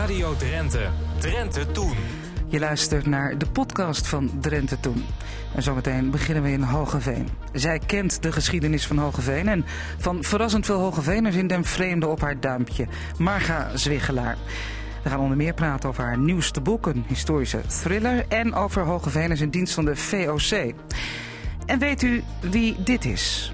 [0.00, 0.88] Radio Drenthe.
[1.18, 1.94] Drenthe Toen.
[2.46, 5.04] Je luistert naar de podcast van Drenthe Toen.
[5.54, 7.28] En zometeen beginnen we in Hogeveen.
[7.52, 9.64] Zij kent de geschiedenis van Hogeveen en
[9.98, 12.86] van verrassend veel Hogeveeners in den vreemde op haar duimpje.
[13.18, 14.36] Marga Zwiggelaar.
[15.02, 19.40] We gaan onder meer praten over haar nieuwste boek, een historische thriller, en over Hogeveeners
[19.40, 20.74] in dienst van de VOC.
[21.66, 23.52] En weet u wie dit is?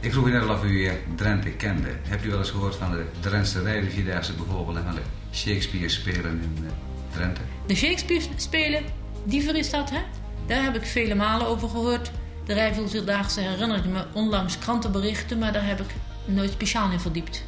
[0.00, 1.88] Ik vroeg u net al of u Drenthe kende.
[2.08, 5.02] Hebt u wel eens gehoord van de Drentse Rijrivierdaagse bijvoorbeeld en van de
[5.36, 6.70] Shakespeare spelen in uh,
[7.12, 7.40] Drenthe?
[7.66, 8.82] De Shakespeare spelen,
[9.24, 10.00] die is dat, hè?
[10.46, 12.10] Daar heb ik vele malen over gehoord.
[12.44, 17.44] De Rijvierdaagse herinnerde me onlangs krantenberichten, maar daar heb ik nooit speciaal in verdiept.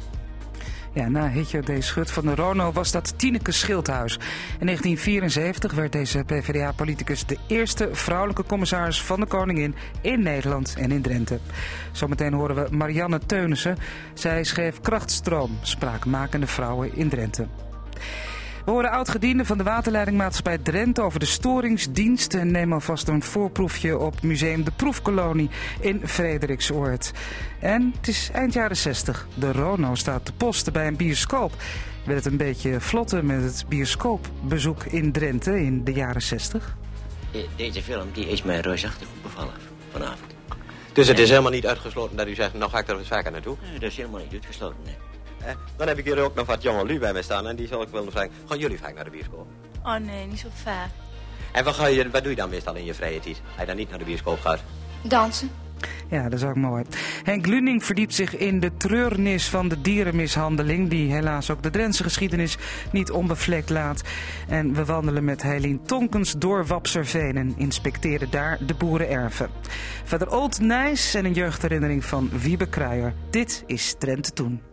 [0.93, 1.83] Ja, na Hitje D.
[1.83, 4.13] Schut van de Rono was dat Tineke Schildhuis.
[4.59, 10.91] In 1974 werd deze PvdA-politicus de eerste vrouwelijke commissaris van de Koningin in Nederland en
[10.91, 11.39] in Drenthe.
[11.91, 13.77] Zometeen horen we Marianne Teunissen.
[14.13, 17.47] Zij schreef Krachtstroom, spraakmakende vrouwen in Drenthe.
[18.65, 23.97] We horen oud-gedienden van de waterleidingmaatschappij Drenthe over de storingsdienst en nemen alvast een voorproefje
[23.97, 27.11] op museum De Proefkolonie in Frederiksoord.
[27.59, 29.27] En het is eind jaren 60.
[29.33, 31.53] De Rono staat te posten bij een bioscoop.
[32.05, 36.75] Werd het een beetje vlotten met het bioscoopbezoek in Drenthe in de jaren 60?
[37.55, 39.53] Deze film die is mij reusachtig goed bevallen
[39.91, 40.33] vanavond.
[40.93, 43.31] Dus het is helemaal niet uitgesloten dat u zegt, nou ga ik er eens vaker
[43.31, 43.55] naartoe?
[43.61, 45.08] Nee, dat is helemaal niet uitgesloten, nee.
[45.45, 47.67] Eh, dan heb ik hier ook nog wat jonge lui bij mij staan en die
[47.67, 48.31] zal ik willen vragen.
[48.47, 49.47] Gaan jullie vaak naar de bioscoop?
[49.83, 50.89] Oh nee, niet zo vaak.
[51.51, 53.41] En wat, ga je, wat doe je dan meestal in je vrije tijd?
[53.51, 54.59] Als je dan niet naar de bioscoop gaat?
[55.03, 55.49] Dansen.
[56.09, 56.83] Ja, dat is ook mooi.
[57.23, 60.89] Henk Luning verdiept zich in de treurnis van de dierenmishandeling...
[60.89, 62.57] die helaas ook de Drentse geschiedenis
[62.91, 64.01] niet onbevlekt laat.
[64.47, 67.37] En we wandelen met Helene Tonkens door Wapserveen...
[67.37, 69.49] en inspecteren daar de boerenerven.
[70.03, 73.13] Verder Old Nijs en een jeugdherinnering van Wiebe Kruijer.
[73.29, 74.68] Dit is Drenthe Toen.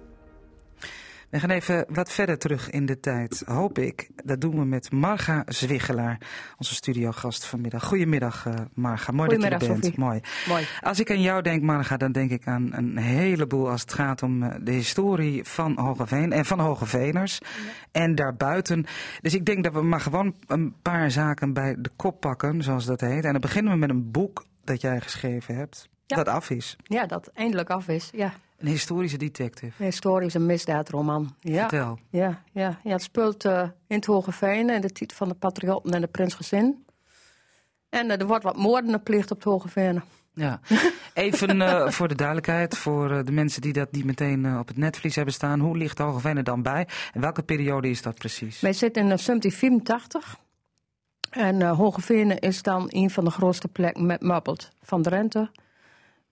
[1.36, 4.08] We gaan even wat verder terug in de tijd, hoop ik.
[4.24, 6.20] Dat doen we met Marga Zwiggelaar,
[6.58, 7.84] onze studiogast vanmiddag.
[7.84, 9.12] Goedemiddag, uh, Marga.
[9.12, 9.96] Mooi dat je er bent.
[9.96, 10.20] Mooi.
[10.48, 10.66] Mooi.
[10.80, 14.22] Als ik aan jou denk, Marga, dan denk ik aan een heleboel als het gaat
[14.22, 17.38] om uh, de historie van Hogeveen en van Hogeveeners.
[17.38, 17.46] Ja.
[18.02, 18.86] En daarbuiten.
[19.20, 22.84] Dus ik denk dat we maar gewoon een paar zaken bij de kop pakken, zoals
[22.84, 23.24] dat heet.
[23.24, 26.16] En dan beginnen we met een boek dat jij geschreven hebt, ja.
[26.16, 26.76] dat af is.
[26.82, 28.32] Ja, dat eindelijk af is, ja.
[28.58, 29.72] Een historische detective.
[29.78, 31.34] Een historische misdaadroman.
[31.40, 31.68] Ja.
[31.68, 31.98] Vertel.
[32.10, 35.92] Ja, ja, ja het speelt uh, in het Hogeveen en de titel van de Patriotten
[35.92, 36.84] en de Prinsgezin.
[37.88, 40.02] En uh, er wordt wat moorden gepleegd op het Hogeveen.
[40.34, 40.60] Ja,
[41.14, 45.16] even uh, voor de duidelijkheid, voor de mensen die dat niet meteen op het netvlies
[45.16, 45.60] hebben staan.
[45.60, 48.60] Hoe ligt Hogeveen er dan bij en welke periode is dat precies?
[48.60, 50.38] Wij zitten in 1784
[51.30, 55.50] en Hogeveen is dan een van de grootste plekken met Muppelt van Drenthe.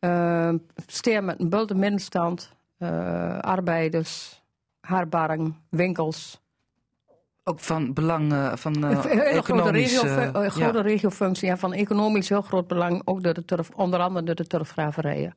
[0.04, 0.54] Uh,
[0.86, 4.42] steer met een bulde middenstand, uh, arbeiders,
[4.80, 6.42] haarbarring, winkels.
[7.44, 10.82] Ook van belang uh, van uh, heel grote, regio, uh, grote ja.
[10.82, 14.46] regiofunctie en van economisch heel groot belang, ook door de turf, onder andere door de
[14.46, 15.34] turfgraverijen.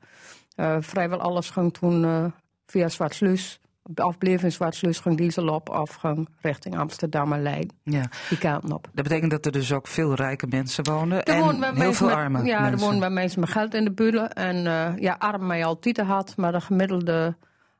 [0.80, 2.34] vrijwel alles ging toen
[2.66, 3.60] via Zwartsluis
[3.96, 7.72] afbleef in Zwartsluis, ging diesel op of ging richting Amsterdam en Leiden.
[7.84, 8.10] Ja.
[8.30, 8.90] Die kanten op.
[8.94, 12.16] Dat betekent dat er dus ook veel rijke mensen wonen er en heel veel met,
[12.16, 12.80] arme ja, mensen.
[12.80, 14.34] er wonen bij mensen met geld in de buurt.
[14.34, 17.36] En uh, ja, arm mij altijd had, maar de gemiddelde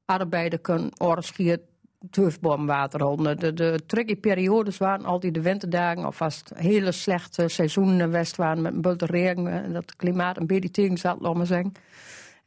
[0.06, 1.60] arbeider kan oorschiet
[2.10, 3.00] turfboomwater.
[3.38, 8.36] De, de tricky periodes waren altijd de winterdagen of als het hele slechte seizoenen west
[8.36, 11.46] waren met een bulte regen en dat het klimaat een beetje tegen zat, laat maar
[11.46, 11.72] zeggen.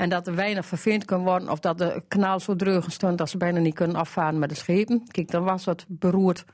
[0.01, 3.31] En dat er weinig verveend kan worden of dat de kanaal zo dreug stond dat
[3.31, 5.03] ze bijna niet kunnen afvaren met de schepen.
[5.11, 6.45] Kijk, dan was het beroerd,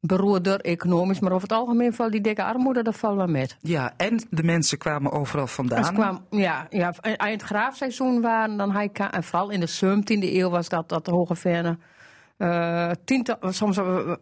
[0.00, 3.56] beroerder economisch, maar over het algemeen valt die dikke armoede, dat valt wel met.
[3.60, 5.94] Ja, en de mensen kwamen overal vandaan.
[5.94, 10.50] Kwamen, ja, ja, in het graafseizoen waren dan hij en vooral in de 17e eeuw
[10.50, 11.78] was dat, dat de Hoge Verne.
[12.38, 14.12] Uh, tiental, soms, uh,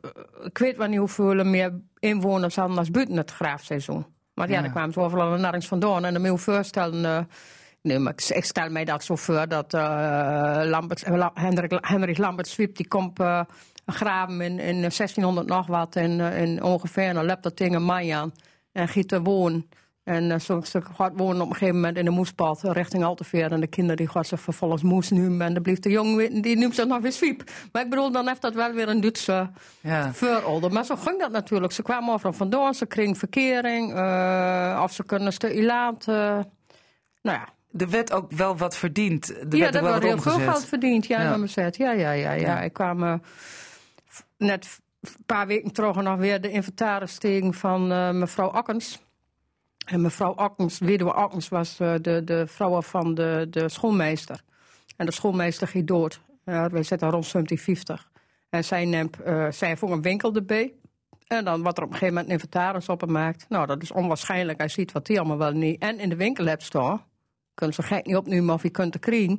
[0.42, 4.06] ik weet wel niet hoeveel meer inwoners hadden als buiten het graafseizoen.
[4.34, 4.62] Maar ja, ja.
[4.62, 7.04] dan kwamen ze overal naar vandaan en moet je voorstellen...
[7.04, 7.18] Uh,
[7.82, 12.76] Nee, maar ik, stel mij dat zo voor dat uh, Lambert, Hendrik, Hendrik Lambert Swiep
[12.76, 13.40] die komt uh,
[13.86, 17.84] graven in, in 1600 nog wat en uh, in ongeveer een lap dat ding een
[17.84, 18.32] mei aan
[18.72, 19.68] en giet er wonen.
[20.04, 23.52] En zo ze gaat wonen op een gegeven moment in de moespad richting Alteveer.
[23.52, 25.46] En de kinderen die gaan ze vervolgens moes noemen.
[25.46, 27.50] En dan blijft de jongen die noemt ze nog weer Swiep.
[27.72, 30.12] Maar ik bedoel, dan heeft dat wel weer een Duitse ja.
[30.12, 30.72] verolder.
[30.72, 31.72] Maar zo ging dat natuurlijk.
[31.72, 33.90] Ze kwamen overal vandaan, ze kregen verkering.
[34.82, 36.16] of ze kunnen stuk laten.
[37.22, 37.48] nou ja,
[37.78, 39.28] er werd ook wel wat verdiend.
[39.28, 41.06] Er ja, er wel werd heel veel geld verdiend.
[41.06, 41.46] Ja, Ja.
[41.46, 41.76] Zet.
[41.76, 42.60] ja, ja, ja, ja.
[42.60, 43.14] Ik kwam uh,
[44.36, 49.00] net een paar weken terug nog weer de inventarisstelling van uh, mevrouw Akkens.
[49.86, 54.40] En mevrouw Akkens, weduwe Akkens, was uh, de, de vrouw van de, de schoolmeester.
[54.96, 56.20] En de schoolmeester ging dood.
[56.44, 58.10] wij zitten rond 1750.
[58.50, 59.16] En zij neemt,
[59.50, 60.72] zij ook een winkel erbij.
[61.28, 63.46] En dan wordt er op een gegeven moment een inventaris opgemaakt.
[63.48, 64.58] Nou, dat is onwaarschijnlijk.
[64.58, 65.82] Hij ziet wat die allemaal wel niet.
[65.82, 67.02] En in de winkel hebt staan.
[67.58, 69.38] Kunnen ze gek niet opnemen of je kunt het krijgen.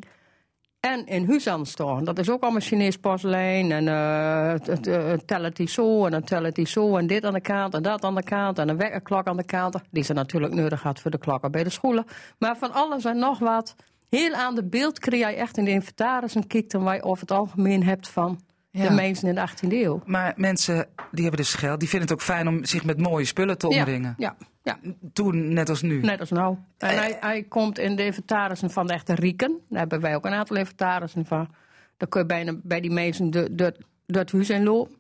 [0.80, 2.04] En in Huzan staan.
[2.04, 3.72] Dat is ook allemaal Chinees porselein.
[3.72, 6.98] En uh, tellen die zo en dan tellen die zo.
[6.98, 8.60] En dit aan de kant en dat aan de kant.
[8.60, 9.76] En een wekkerklok aan de kant.
[9.92, 12.06] Die ze natuurlijk nodig had voor de klokken bij de scholen.
[12.40, 13.76] Maar van alles en nog wat.
[14.10, 17.22] Heel aan de beeld krijg je echt in de inventaris en kijkt waar je over
[17.22, 18.40] het algemeen hebt van
[18.72, 20.02] de mensen in de 18e eeuw.
[20.06, 23.26] Maar mensen die hebben dus geld, die vinden het ook fijn om zich met mooie
[23.26, 24.14] spullen te omringen.
[24.18, 24.80] Ja, ja.
[25.14, 26.00] Toen, net als nu.
[26.00, 26.58] Net als nou.
[26.78, 29.60] En hij, hij komt in de inventarissen van de echte rieken.
[29.70, 31.50] Daar hebben wij ook een aantal inventarissen van.
[31.98, 33.76] Daar kun je bijna bij die mensen de, de,
[34.06, 34.96] het huis in lopen.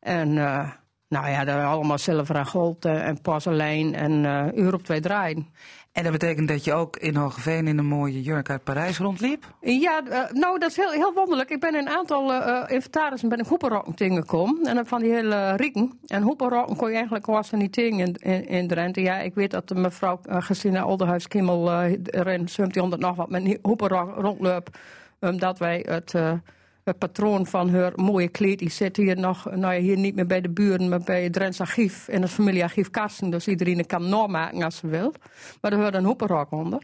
[0.00, 0.70] En uh,
[1.08, 5.48] nou ja, daar allemaal zilver en goud en porselein en uh, uur op twee draaien.
[5.94, 9.54] En dat betekent dat je ook in Hogeveen in een mooie jurk uit Parijs rondliep?
[9.60, 11.50] Ja, uh, nou dat is heel, heel wonderlijk.
[11.50, 14.66] Ik ben in een aantal uh, inventarissen ben ik hoepenrokken tegengekomen.
[14.66, 15.98] En van die hele rieken.
[16.06, 19.00] En hoepenrokken kon je eigenlijk was er niet tegen in, in, in Drenthe.
[19.00, 23.58] Ja, ik weet dat de mevrouw uh, Gestina Olderhuis-Kimmel er in 1700 nog wat met
[23.62, 24.78] hoepenrok rondloopt.
[25.20, 26.14] Omdat wij het
[26.84, 30.26] het patroon van haar mooie kleed, die zit hier nog, nou ja, hier niet meer
[30.26, 33.30] bij de buren, maar bij het Drents Archief, in het familiearchief Karsten.
[33.30, 35.14] Dus iedereen kan maken als ze wil.
[35.60, 36.82] Maar er hoort een hoepenrok onder.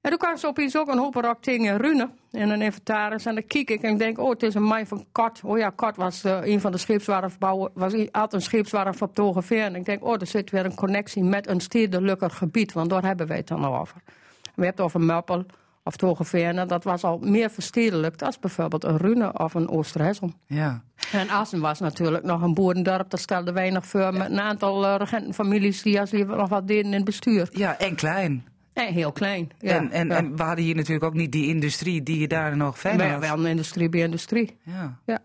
[0.00, 3.26] En toen kwam ze opeens ook een hoepenrok tegen Rune in een inventaris.
[3.26, 5.40] En dan kijk ik en denk, oh, het is een mij van Kort.
[5.44, 9.50] Oh ja, Kort was uh, een van de scheepswerfbouwers, was had een scheepswerf op.
[9.50, 13.04] En ik denk, oh, er zit weer een connectie met een stedelijker gebied, want daar
[13.04, 13.96] hebben wij het dan over.
[14.04, 14.10] We
[14.44, 15.44] hebben het over Meppel,
[15.84, 20.32] of Togeveerne, dat was al meer verstedelijkt als bijvoorbeeld een Rune of een Oosterhessel.
[20.46, 20.82] Ja.
[21.12, 24.94] En Assen was natuurlijk nog een boerendorp, dat stelde weinig voor met een aantal uh,
[24.98, 27.48] regentenfamilies die als die nog wat deden in het bestuur.
[27.52, 28.44] Ja, en klein.
[28.72, 29.50] En heel klein.
[29.58, 29.74] Ja.
[29.74, 30.16] En, en, ja.
[30.16, 33.20] en we hadden hier natuurlijk ook niet die industrie die je daar nog verder had.
[33.20, 34.58] Wel een industrie bij industrie.
[34.62, 34.98] Ja.
[35.06, 35.18] ja.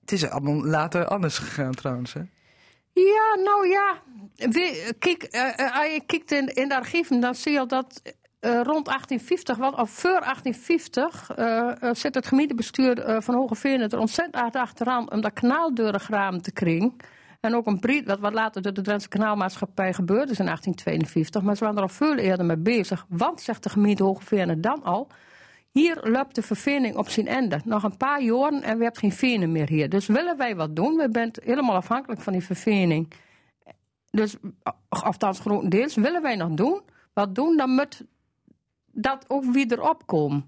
[0.00, 2.20] Het is allemaal later anders gegaan trouwens, hè?
[2.92, 4.02] Ja, nou ja.
[4.98, 8.02] Kijk, uh, als je kijkt in, in de archieven, dan zie je dat
[8.40, 14.34] uh, rond 1850, wat, of voor 1850, uh, zit het gemeentebestuur van Hogeveen er ontzettend
[14.42, 16.96] hard achteraan om dat kanaaldeurengraam te kringen.
[17.40, 21.42] En ook een brief, wat, wat later door de Drentse kanaalmaatschappij gebeurde is in 1852.
[21.42, 23.06] Maar ze waren er al veel eerder mee bezig.
[23.08, 25.08] Want, zegt de gemeente Hogeveen dan al,
[25.70, 27.60] hier loopt de vervening op zijn einde.
[27.64, 29.88] Nog een paar jaren en we hebben geen venen meer hier.
[29.88, 30.96] Dus willen wij wat doen?
[30.96, 33.12] We zijn helemaal afhankelijk van die vervening.
[34.10, 34.36] Dus,
[34.88, 36.80] althans grotendeels, willen wij nog doen?
[37.12, 37.56] Wat doen?
[37.56, 38.04] Dan moet
[38.96, 40.44] dat ook weer opkomt.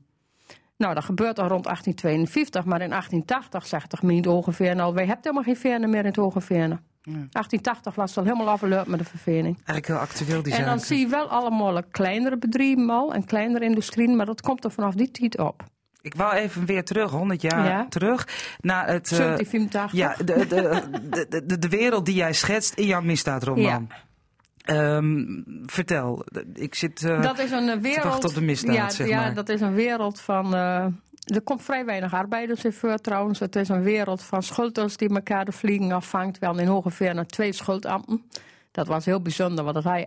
[0.77, 4.95] Nou, dat gebeurt al rond 1852, maar in 1880 zegt de gemeente Hogeveerne al...
[4.95, 6.79] wij hebben helemaal geen verne meer in het Hogeveerne.
[7.03, 7.13] Ja.
[7.13, 9.57] 1880 was het al helemaal afgelopen met de vervening.
[9.57, 10.87] Eigenlijk heel actueel die En dan zaken.
[10.87, 14.17] zie je wel allemaal kleinere bedrijven al en kleinere industrieën...
[14.17, 15.65] maar dat komt er vanaf die tijd op.
[16.01, 17.87] Ik wou even weer terug, 100 jaar Ja.
[17.89, 18.29] terug,
[18.61, 19.13] naar het...
[19.13, 19.93] eh, 1784.
[19.93, 23.89] ja, de, de, de, de, wereld die jij schetst in jouw misdaadroman.
[24.69, 25.25] Ehm,
[25.67, 26.25] vertel,
[26.55, 28.25] ik zit eh, dat is een eh, wereld.
[28.25, 29.35] op de misdaad, ja, zeg ja, maar.
[29.35, 30.55] dat is een wereld van.
[30.55, 30.85] eh,
[31.25, 33.39] er komt vrij weinig arbeiders in voor trouwens.
[33.39, 36.39] Het is een wereld van schulders die elkaar de vliegen afvangt.
[36.39, 38.23] Wel in Hogeveer twee schuldambten.
[38.71, 40.05] Dat was heel bijzonder, want dat had je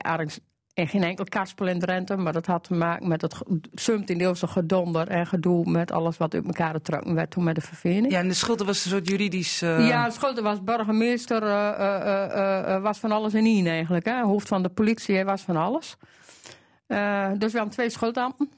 [0.74, 2.16] in geen enkel kaspel in Drenthe.
[2.18, 3.36] Maar dat had te maken met het
[3.82, 8.12] 17e-eeuwse gedonder en gedoe met alles wat uit elkaar getrokken werd toen met de vervening.
[8.12, 9.62] Ja, en de schulden was een soort juridisch...
[9.62, 14.06] eh, Ja, Scholten was burgemeester, eh, eh, was van alles in één eigenlijk.
[14.06, 14.22] Hè.
[14.22, 15.96] Hoofd van de politie, hij was van alles.
[17.38, 18.50] Dus we hebben twee schuldambten.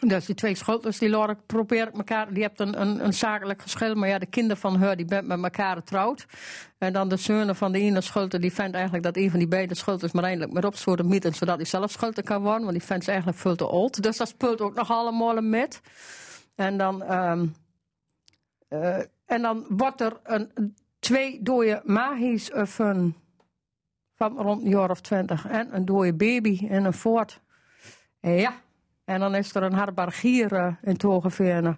[0.00, 3.94] Dus die twee schulders, die Lork proberen elkaar, die hebben een, een, een zakelijk geschil,
[3.94, 6.26] maar ja, de kinderen van haar, die bent met elkaar getrouwd.
[6.78, 9.48] En dan de zonen van de ene schulder, die vindt eigenlijk dat een van die
[9.48, 12.72] beide schulders maar eindelijk met op zouden mieten, zodat hij zelf schulder kan worden, want
[12.72, 14.02] die vindt ze eigenlijk veel te oud.
[14.02, 15.80] Dus dat speelt ook nog allemaal met.
[16.54, 17.46] En dan, ehm,
[18.68, 21.82] eh, en dan wordt er een, twee dode
[22.54, 23.14] of een,
[24.14, 25.46] van rond een jaar of twintig.
[25.46, 27.40] En een dode baby en een voort.
[28.20, 28.54] Ja,
[29.10, 31.76] en dan is er een herbergier in Togeveerne.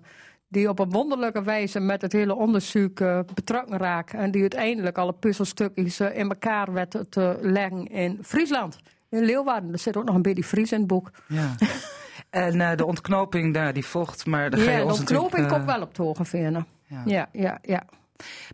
[0.48, 4.14] Die op een wonderlijke wijze met het hele onderzoek eh, betrokken raakt.
[4.14, 8.78] En die uiteindelijk alle puzzelstukjes eh, in elkaar werd te leggen in Friesland.
[9.08, 9.72] In Leeuwarden.
[9.72, 11.10] Er zit ook nog een beetje Fries in het boek.
[11.26, 11.54] Ja.
[12.46, 15.48] en eh, de ontknoping daar, die volgt, maar daar ga je Ja, de ons ontknoping
[15.48, 16.64] komt wel op Togeveerne.
[16.86, 17.02] ja.
[17.04, 17.82] Ja, ja, ja.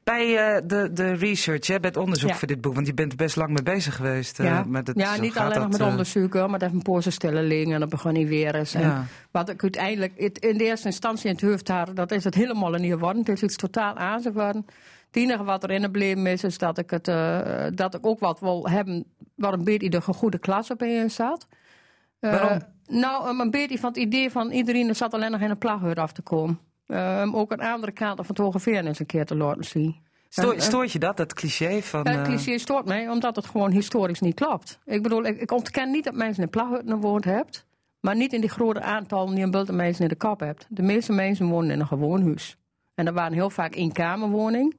[0.04, 2.36] Bij eh, de, de research, hè, bij het onderzoek Ja.
[2.36, 4.38] voor dit boek, want je bent er best lang mee bezig geweest.
[4.40, 7.72] eh, ja, met het, ja niet alleen nog met eh, onderzoeken, hoor, maar een poorsenstelling
[7.72, 8.74] en dan begon hij weer eens.
[8.74, 9.06] En.
[9.30, 12.34] Wat ik uiteindelijk het in de eerste instantie in het hoofd had, dat is het
[12.34, 13.18] helemaal niet geworden.
[13.18, 14.66] Het is iets totaal aan geworden.
[15.06, 17.04] Het enige wat erin gebleven is, is dat ik, het,
[17.76, 21.46] dat ik ook wat wil hebben waar een beetje de goede klas op in zat.
[22.20, 22.58] Waarom?
[22.86, 25.98] nou, een beetje van het idee van iedereen er zat alleen nog in een plaghut
[25.98, 26.58] af te komen.
[26.90, 29.96] Um, ook een andere kant van het Hoge Veer eens een keer te laten zien.
[30.28, 32.04] Sto- En, eh, stoort je dat, dat cliché van...
[32.04, 34.78] Eh, cliché stoort mij, omdat het gewoon historisch niet klopt.
[34.84, 37.66] Ik bedoel, ik, ik ontken niet dat mensen in plaghutten gewoond hebt,
[38.00, 40.66] maar niet in die grote aantallen die een bulten mensen in de kop hebt.
[40.68, 42.56] De meeste mensen wonen in een gewoon huis.
[42.94, 44.76] En dat waren heel vaak eenkamerwoning.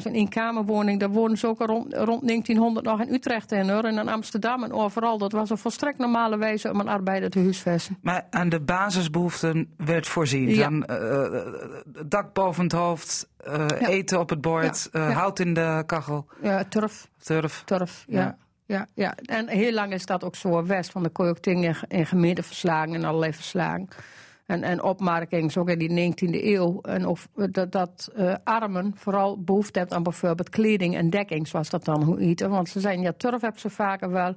[0.00, 3.84] Zo'n eenkamerwoning, daar woonden ze ook al rond, rond 1900 nog in Utrecht in, hoor,
[3.84, 5.18] en in Amsterdam en overal.
[5.18, 7.98] Dat was een volstrekt normale wijze om een arbeider te huisvesten.
[8.02, 10.48] Maar aan de basisbehoeften werd voorzien.
[10.48, 10.62] Ja.
[10.62, 11.46] Dan eh, eh,
[12.06, 15.10] dak boven het hoofd, eh, eten op het bord, Ja.
[15.10, 17.08] hout in de kachel, Ja, turf.
[17.22, 17.62] turf.
[17.64, 18.36] Turf, ja.
[18.66, 18.86] Ja.
[18.94, 19.14] ja.
[19.24, 21.98] En heel lang is dat ook zo west, want dan kon je ook dingen in,
[21.98, 23.88] in gemeenteverslagen en allerlei verslagen.
[24.52, 26.80] En, en opmerkingen, zo ook in die 19e eeuw.
[26.80, 31.70] En of, dat, dat eh, armen vooral behoefte hebben aan bijvoorbeeld kleding en dekking, zoals
[31.70, 32.40] dat dan hoe heet.
[32.40, 34.34] Want ze zijn, ja, turf hebben ze vaker wel,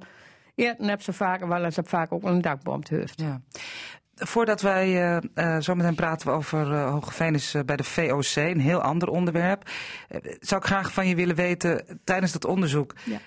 [0.54, 3.20] eten hebben ze vaker wel en ze hebben vaak ook een dakboom hoofd.
[3.20, 3.40] Ja.
[4.16, 8.60] Voordat wij eh eh, zometeen praten we over uh, Hogeveenis eh, bij de VOC, een
[8.60, 9.70] heel ander onderwerp.
[10.08, 13.18] Eh, zou ik graag van je willen weten, tijdens dat onderzoek, Ja.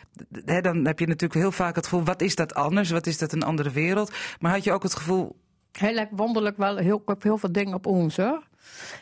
[0.46, 2.90] hè, dan heb je natuurlijk heel vaak het gevoel, wat is dat anders?
[2.90, 4.12] Wat is dat een andere wereld?
[4.40, 5.36] Maar had je ook het gevoel,
[5.72, 8.48] Heel wonderlijk wel, heel, veel dingen op ons hoor.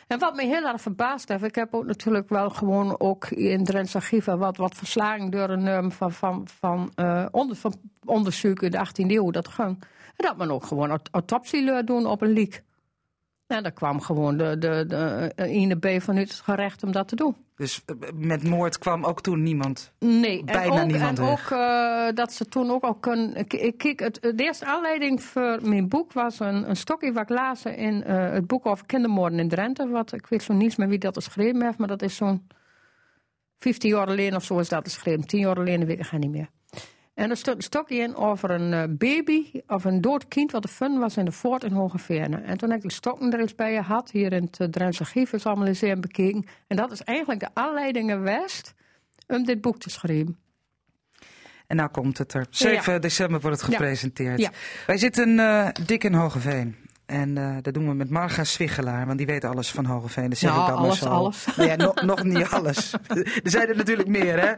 [0.06, 3.64] En wat me heel erg verbaasd heeft, ik heb ook natuurlijk wel gewoon ook in
[3.64, 8.64] Drents archieven wat, wat verslagen door een um, van, van, van, eh, onder, van onderzoeken
[8.64, 9.82] in de 18e eeuw dat ging.
[10.16, 12.62] En dat men ook gewoon aut- autopsie doen op een liek.
[13.48, 17.16] En daar kwam gewoon de, de, de, ene B van het gerecht om dat te
[17.16, 17.36] doen.
[17.56, 19.92] dus eh, met moord kwam ook toen niemand.
[19.98, 21.52] Nee, Bijna en ook, niemand en weg.
[21.52, 23.34] ook eh, dat ze toen ook al kunnen.
[23.36, 27.22] ik- ik- Kijk, het, de eerste aanleiding voor mijn boek was een, een stokje wat
[27.22, 29.88] ik las in eh, het boek over kindermoorden in Drenthe.
[29.88, 32.46] Wat, ik weet zo niets meer wie dat geschreven heeft, maar dat is zo'n
[33.58, 35.26] 15 jaar geleden of zo is dat geschreven.
[35.26, 36.48] 10 jaar geleden weet ik het niet meer.
[37.18, 40.64] En er stond een stokje in over een eh, baby of een dood kind wat
[40.64, 42.44] er fun was in de voort in Hogeveen.
[42.44, 44.68] En toen heb ik die stokken er eens bij je had, hier in het uh,
[44.68, 46.44] Drentse archief, is allemaal eens even bekeken.
[46.66, 48.74] En dat is eigenlijk de aanleiding geweest
[49.26, 50.38] om dit boek te schrijven.
[51.66, 52.46] En nou komt het er.
[52.50, 52.98] 7 Ja.
[52.98, 54.38] december wordt het gepresenteerd.
[54.40, 54.50] Ja.
[54.86, 56.76] Wij zitten eh, dik in Hogeveen.
[57.08, 60.28] En eh, dat doen we met Marga Zwiggelaar, want die weet alles van Hogeveen.
[60.28, 61.16] Dat zeg Nou, ik dan alles, maar zo.
[61.16, 61.46] alles.
[61.56, 62.92] Nou ja, nog, nog niet alles.
[63.44, 64.52] er zijn er natuurlijk meer, hè?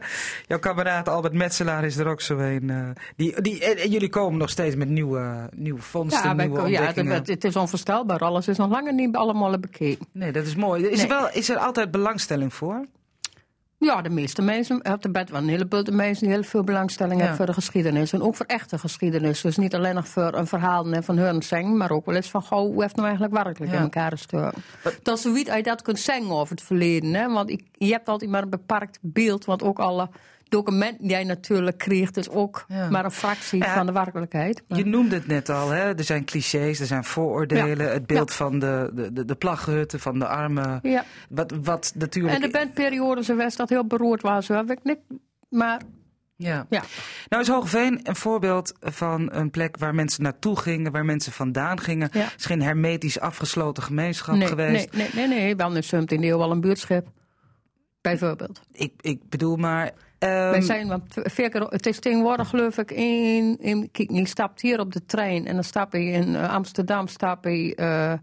[0.47, 2.69] Jouw kameraad Albert Metselaar is er ook zo een.
[2.69, 2.77] eh,
[3.15, 6.63] die, die, en, en jullie komen nog steeds met nieuwe, nieuwe vondsten, Ja, nieuwe ja
[6.63, 7.13] het, ontdekkingen.
[7.13, 8.19] het- het is onvoorstelbaar.
[8.19, 10.05] Alles is nog langer niet allemaal bekeken.
[10.11, 10.85] Nee, dat is mooi.
[10.85, 12.85] Is, er wel, is er altijd belangstelling voor?
[13.83, 16.63] Ja, de meeste mensen, op de bed wel een heleboel de mensen die heel veel
[16.63, 18.13] belangstelling hebben voor de geschiedenis.
[18.13, 19.41] En ook voor echte geschiedenis.
[19.41, 22.41] Dus niet alleen nog voor een verhaal van hun zingen, maar ook wel eens van,
[22.41, 24.63] goh, hoe heeft nou eigenlijk werkelijk in elkaar gestoken.
[25.03, 27.13] Dat is zoiets je dat kunt zeggen over het verleden.
[27.13, 27.29] Hè?
[27.29, 30.09] Want ik, je hebt altijd maar een beperkt beeld, want ook alle
[30.51, 32.89] documenten die jij natuurlijk kreeg, is ook Ja.
[32.89, 33.73] maar een fractie Ja.
[33.73, 34.63] van de werkelijkheid.
[34.67, 35.95] Maar- Je noemde het net al, hè?
[35.97, 37.91] er zijn clichés, er zijn vooroordelen.
[37.91, 40.79] Het beeld van de, de, de, plaghutten, van de armen.
[40.81, 41.03] ja.
[41.29, 42.35] Wat, wat natuurlijk...
[42.35, 44.47] En de bandperiode geweest dat heel beroerd was.
[44.47, 44.99] Weet ik niet.
[45.49, 45.81] Maar
[46.35, 46.65] Ja.
[46.69, 46.83] ja.
[47.29, 51.79] Nou is Hogeveen een voorbeeld van een plek waar mensen naartoe gingen, waar mensen vandaan
[51.79, 52.09] gingen.
[52.11, 52.19] Ja.
[52.23, 54.93] Het is geen hermetisch afgesloten gemeenschap nee, geweest.
[54.93, 55.55] Nee, nee, nee, nee.
[55.55, 57.07] Wel in de eeuw wel een buurtschap.
[58.01, 58.61] Bijvoorbeeld.
[58.71, 59.91] Ik, ik bedoel maar...
[60.21, 64.27] ehm, Wij zijn wat vier keer, het is tegenwoordig geloof ik in, in kijk, je
[64.27, 68.13] stapt hier op de trein en dan stap je in eh, Amsterdam stap je eh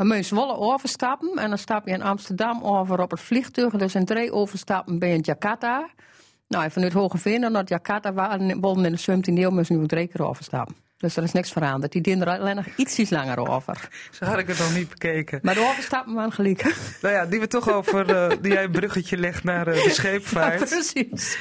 [0.00, 3.72] een Meuswolle overstappen en dan stap je in Amsterdam over op het vliegtuig.
[3.72, 5.88] Dus in drie overstappen ben je in Jakarta.
[6.48, 10.26] Nou, vanuit Hogeveen naar Jakarta waren wonen in de 17e eeuw moesten nu drie keer
[10.26, 10.76] overstappen.
[11.00, 11.92] Dus er is niks veranderd.
[11.92, 13.88] Die dienen er alleen nog iets langer over.
[14.10, 15.38] Zo had ik het nog niet bekeken.
[15.42, 16.74] Maar de overstappen waren gelijk.
[17.02, 19.90] Nou ja, die we toch over, eh, die jij een bruggetje legt naar eh, de
[19.90, 20.68] scheepvaart.
[20.68, 21.38] Precies.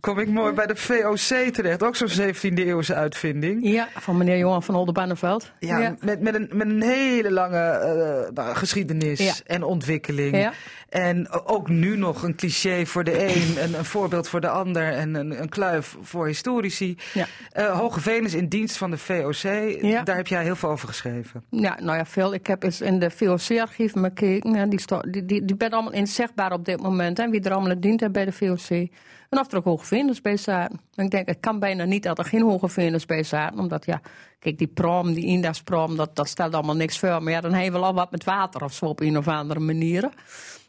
[0.00, 1.82] Kom ik mooi bij de VOC terecht.
[1.82, 3.70] Ook zo'n 17e eeuwse uitvinding.
[3.72, 5.52] Ja, van meneer Johan van Oldenbarneveld.
[5.58, 9.32] Ja, Met, met, een, met een hele lange eh, nou, geschiedenis Ja.
[9.46, 10.50] en ontwikkeling.
[10.88, 14.92] En ook nu nog een cliché voor de een, een, een voorbeeld voor de ander
[14.92, 16.96] en een, een kluif voor historici.
[17.14, 17.26] Ja.
[17.72, 19.42] Hogeveen is in dienst van de VOC.
[19.82, 20.02] Ja.
[20.02, 21.44] Daar heb jij heel veel over geschreven.
[21.50, 22.34] Ja, nou ja, veel.
[22.34, 24.70] Ik heb eens in de VOC-archieven gekeken.
[24.70, 24.80] Die,
[25.10, 27.18] die, die, die ben allemaal inzichtbaar op dit moment.
[27.18, 27.28] Hè.
[27.28, 28.88] Wie er allemaal dient heeft bij de VOC.
[29.28, 30.80] En of er ook hoogvinders bij zaten.
[30.94, 33.58] En ik denk, het kan bijna niet dat er geen hoogvinders bij zaten.
[33.58, 34.00] Omdat ja,
[34.38, 37.22] kijk, die prom, die Indas-prom, dat, dat stelt allemaal niks voor.
[37.22, 39.60] Maar ja, dan je wel al wat met water of zo op een of andere
[39.60, 40.10] manier.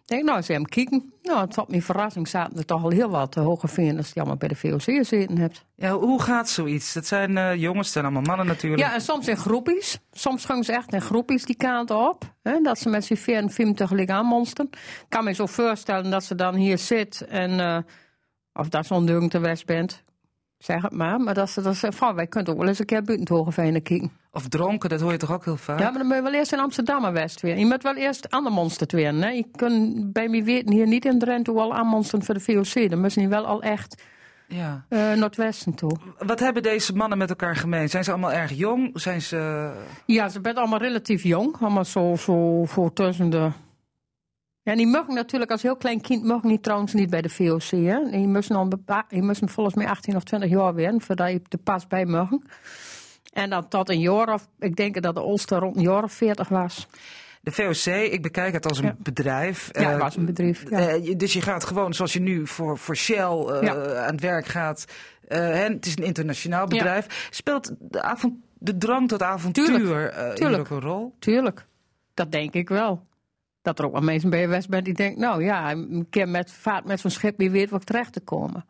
[0.09, 1.13] Ik denk, nou, eens even kijken.
[1.21, 4.37] Nou, tot mijn verrassing zaten er toch al heel wat uh, hoge vinders die allemaal
[4.37, 5.65] bij de VOC gezeten hebt.
[5.75, 6.93] Ja, hoe gaat zoiets?
[6.93, 8.81] Dat zijn eh, jongens, het zijn allemaal mannen natuurlijk.
[8.81, 9.99] Ja, en soms in groepjes.
[10.11, 12.33] Soms gaan ze echt in groepjes die kant op.
[12.43, 14.71] Hè, dat ze met z'n vier en vijf tegelijk aanmonsteren.
[14.71, 17.59] Ik kan me zo voorstellen dat ze dan hier zit en...
[17.59, 17.77] eh,
[18.53, 20.03] of dat zo'n deugd te west bent.
[20.59, 21.19] Zeg het maar.
[21.19, 23.29] Maar dat ze dat ze van, wij kunnen ook wel eens een keer buiten het
[23.37, 24.11] Hogeveen kijken.
[24.31, 25.79] Of dronken, dat hoor je toch ook heel vaak?
[25.79, 27.57] Ja, maar dan moet je wel eerst in Amsterdam en West weer.
[27.57, 29.13] Je moet wel eerst Andermonstert weer.
[29.13, 29.29] Hè?
[29.29, 32.89] Je kunt bij mij weten hier niet in Drenthe al aanmonsteren voor de VOC.
[32.89, 34.03] Dan moeten je wel al echt
[34.47, 34.85] Ja.
[34.89, 35.97] eh Noordwesten toe.
[36.17, 37.89] Wat hebben deze mannen met elkaar gemeen?
[37.89, 38.89] Zijn ze allemaal erg jong?
[38.93, 39.71] Zijn ze...
[40.05, 41.55] Ja, ze zijn allemaal relatief jong.
[41.59, 43.49] Allemaal zo, zo, zo tussen de...
[44.69, 47.61] Ja, die mogen natuurlijk als heel klein kind mogen niet trouwens niet bij de VOC.
[47.69, 48.09] Hè?
[48.11, 51.41] Die moesten, al bepa- die moesten volgens mij 18 of 20 jaar weer, voordat je
[51.49, 52.43] er pas bij mogen.
[53.33, 56.13] En dan tot een jaar of, ik denk dat de oudste rond een jaar of
[56.13, 56.87] 40 was.
[57.41, 58.95] De VOC, ik bekijk het als een Ja.
[58.99, 59.69] bedrijf.
[59.71, 60.69] Ja, Eh, het was een bedrijf.
[60.69, 60.77] Ja.
[60.87, 63.95] eh, dus je gaat gewoon zoals je nu voor, voor Shell eh, Ja.
[64.05, 64.85] aan het werk gaat.
[65.27, 67.27] Eh, het is een internationaal bedrijf.
[67.31, 70.13] Speelt de, avond, de drang tot avontuur Tuurlijk.
[70.13, 70.59] eh, hier Tuurlijk.
[70.61, 71.15] ook een rol?
[71.19, 71.65] Tuurlijk,
[72.13, 73.07] dat denk ik wel.
[73.61, 76.29] Dat er ook wel mensen bij je West bent die denken, nou ja, een keer
[76.29, 78.65] met vaart met zo'n schip, wie weet wat terecht te komen.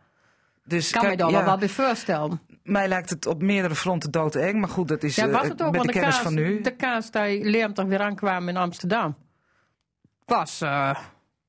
[0.65, 2.41] Dus Kan me kijk, daar ja, wel bij voorstellen.
[2.63, 4.60] mij lijkt het op meerdere fronten doodeng.
[4.60, 6.62] Maar goed, dat is Ja, eh, was het ook, met de kennis kaas, van nu.
[6.62, 9.15] de kaas die Leemtig weer aankwam in Amsterdam,
[10.25, 10.96] was eh,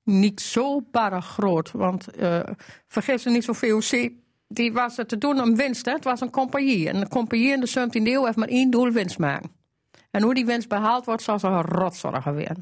[0.05, 1.71] niet zo barre groot.
[1.71, 2.41] Want eh
[2.89, 4.11] vergis je niet, zo'n VOC,
[4.49, 5.87] die was er te doen om winst.
[5.87, 5.93] Hè?
[5.93, 6.89] Het was een compagnie.
[6.89, 9.51] En een compagnie in de 17e eeuw heeft maar één doel winst maken.
[10.11, 12.57] En hoe die winst behaald wordt, zal ze een rotzorgen weer.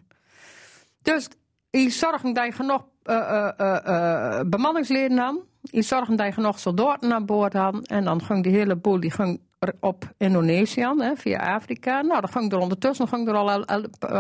[1.03, 1.29] Dus
[1.71, 5.37] die zorgen dat je genoeg eh, eh, bemanningsleden had.
[5.63, 7.87] Die zorgen dat je genoeg soldaten aan boord had.
[7.87, 9.41] En dan ging die hele boel die ging
[9.81, 12.01] op Indonesië aan, hè, via Afrika.
[12.03, 13.65] Nou, dan ging er ondertussen ging er al,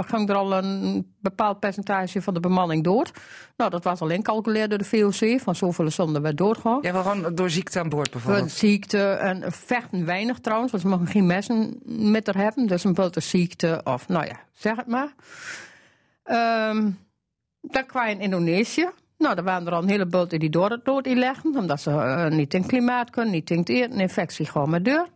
[0.04, 3.12] ging er al een bepaald percentage van de bemanning dood.
[3.56, 5.40] Nou, dat was al incalculeerd door de VOC.
[5.40, 6.78] Van zoveel zonden werd doorgegaan.
[6.82, 8.50] Ja, wel gewoon door ziekte aan boord Voor bijvoorbeeld.
[8.50, 12.66] ziekte en vechten weinig trouwens, want ze mogen geen messen met er hebben.
[12.66, 15.14] Dus een beetje ziekte of, nou ja, zeg het maar.
[16.28, 16.90] Ehm,
[17.60, 18.88] dan kwam je in Indonesië.
[19.18, 22.26] Nou, er waren er al een heleboel die door het dood leggen, omdat ze eh,
[22.26, 25.06] niet in klimaat kunnen, niet in het eten, infectie gewoon maar deur.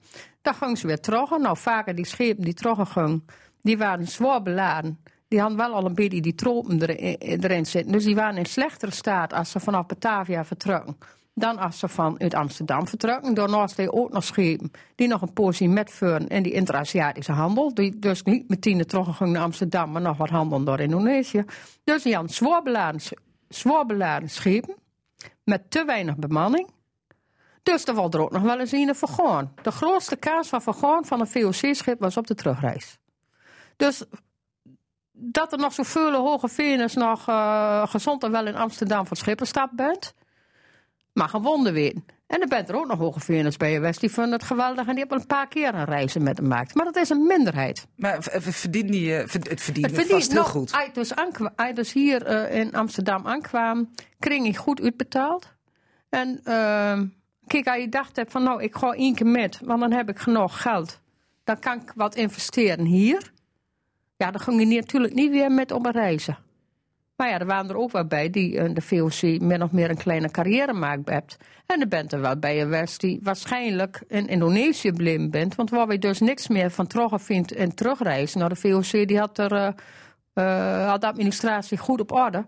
[0.42, 1.38] Dan gingen ze weer terug.
[1.38, 3.26] Nou, vaker die schepen die terug gingen,
[3.62, 4.98] die waren zwaar beladen.
[5.28, 7.92] Die hadden wel al een beetje die tropen erin, erin zitten.
[7.92, 10.96] Dus die waren in slechtere staat als ze vanaf Batavia vertrokken.
[11.34, 13.34] Dan als ze vanuit Amsterdam vertrokken.
[13.34, 17.74] Daarnaast je ook nog schepen die nog een portie metvuren in die inter-Aziatische handel.
[17.74, 21.44] Die dus niet meteen teruggingen naar Amsterdam, maar nog wat handel door Indonesië.
[21.84, 22.34] Dus die hadden
[23.48, 24.74] zwaar beladen, schepen
[25.44, 26.68] met te weinig bemanning.
[27.62, 29.52] Dus er wordt er ook nog wel eens een vergaan.
[29.62, 32.98] De grootste kaas van vergaan van een VOC-schip was op de terugreis.
[33.76, 34.04] Dus
[35.12, 39.70] dat er nog zoveel hoge venus nog eh, gezond en wel in Amsterdam voor schippenstap
[39.72, 40.14] bent,
[41.12, 42.04] mag een wonder weten.
[42.26, 43.20] En er bent er ook nog hoge
[43.56, 46.36] bij West die vinden het geweldig en die hebben een paar keer een reizen met
[46.36, 46.74] hem gemaakt.
[46.74, 47.86] Maar dat is een minderheid.
[47.96, 50.72] Maar verdient die, eh, het verdient, Het vast heel nog- goed.
[50.72, 51.12] Als je dus,
[51.74, 55.52] dus hier eh, in Amsterdam aankwam, kreeg je goed uitbetaald.
[56.08, 57.06] En ehm,
[57.46, 60.08] kijk, als je dacht hebt van nou, ik ga één keer met, want dan heb
[60.08, 61.00] ik genoeg geld.
[61.44, 63.32] Dan kan ik wat investeren hier.
[64.16, 66.36] Ja, dan ging je natuurlijk niet weer met op een reizen.
[67.22, 69.90] Maar ja, er waren er ook wel bij die in de VOC min of meer
[69.90, 71.36] een kleine carrière maakt hebt.
[71.66, 75.54] En er bent er wel bij je West die waarschijnlijk in Indonesië blind bent.
[75.54, 78.38] Want waar we dus niks meer van terug vindt en terugreizen.
[78.38, 79.68] Nou, de VOC die had, er, eh,
[80.32, 82.46] eh, had de administratie goed op orde.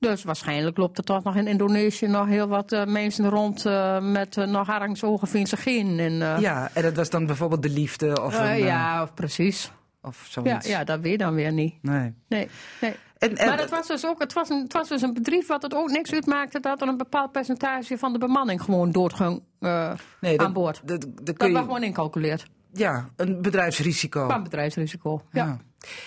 [0.00, 4.00] Dus waarschijnlijk loopt er toch nog in Indonesië nog heel wat eh, mensen rond eh,
[4.00, 5.98] met eh, nog arangsogen vindt ze geen.
[5.98, 9.02] En, eh, Ja, en dat was dan bijvoorbeeld de liefde of, eh, een, eh, ja,
[9.02, 9.70] of precies.
[10.02, 10.66] of Ja, zoiets.
[10.68, 11.74] ja, dat weet je dan weer niet.
[11.82, 12.14] Nee.
[12.28, 12.48] Nee,
[12.80, 12.94] nee.
[13.18, 15.46] En, en, Maar het was dus ook, het was, een, het was dus een bedrijf
[15.46, 19.42] wat het ook niks uitmaakte dat er een bepaald percentage van de bemanning gewoon doorging
[19.60, 20.80] eh, nee, dat- aan boord.
[20.84, 22.44] Dat, dat Dat kun was gewoon incalculeerd.
[22.72, 24.26] ja, een bedrijfsrisico.
[24.26, 25.22] Qua bedrijfsrisico.
[25.32, 25.44] Ja.
[25.44, 25.58] Ja.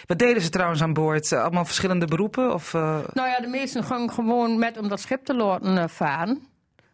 [0.05, 1.33] Wat deden ze trouwens aan boord?
[1.33, 2.53] Allemaal verschillende beroepen?
[2.53, 5.87] Of, eh, Nou ja, de meesten gingen gewoon met om dat schip te laten eh,
[5.87, 6.41] varen.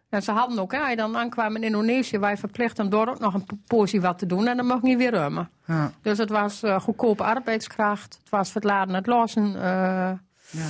[0.09, 3.07] En ze hadden ook, hè, als je dan aankwam in Indonesië, wij verplicht om door
[3.07, 4.47] ook nog een poosje wat te doen.
[4.47, 5.49] En dan mocht je weer rummen.
[5.65, 8.17] ja, Dus het was eh, goedkope arbeidskracht.
[8.19, 9.55] Het was voor het laden en het lossen.
[9.55, 9.61] eh,
[10.49, 10.67] ja.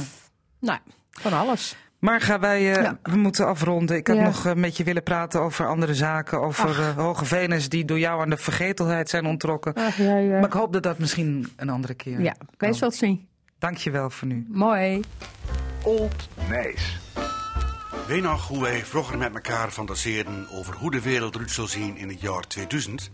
[0.60, 0.80] nou,
[1.12, 1.76] van alles.
[2.00, 2.97] Maar gaan wij, eh, Ja.
[3.04, 3.95] we moeten afronden.
[3.97, 4.23] Ik had Ja.
[4.23, 6.41] nog met je willen praten over andere zaken.
[6.41, 9.73] Over hoge venus die door jou aan de vergetelheid zijn onttrokken.
[9.73, 10.36] Ach, ja, ja.
[10.39, 13.28] Maar ik hoop dat dat misschien een andere keer ja, wij zullen zien.
[13.60, 14.45] Dank je wel voor nu.
[14.50, 15.02] Mooi.
[15.84, 16.97] Old Nijs.
[18.08, 21.98] Weet nog hoe wij vroeger met elkaar fantaseerden over hoe de wereld eruit zou zien
[21.98, 23.12] in het jaar 2000?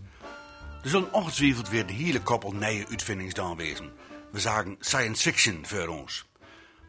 [0.82, 3.92] Er zullen ongetwijfeld weer de hele koppel nieuwe uitvindingen wezen.
[4.32, 6.26] We zagen science fiction voor ons.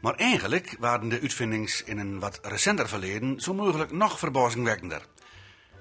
[0.01, 5.05] Maar eigenlijk waren de uitvindings in een wat recenter verleden zo mogelijk nog verbazingwekkender.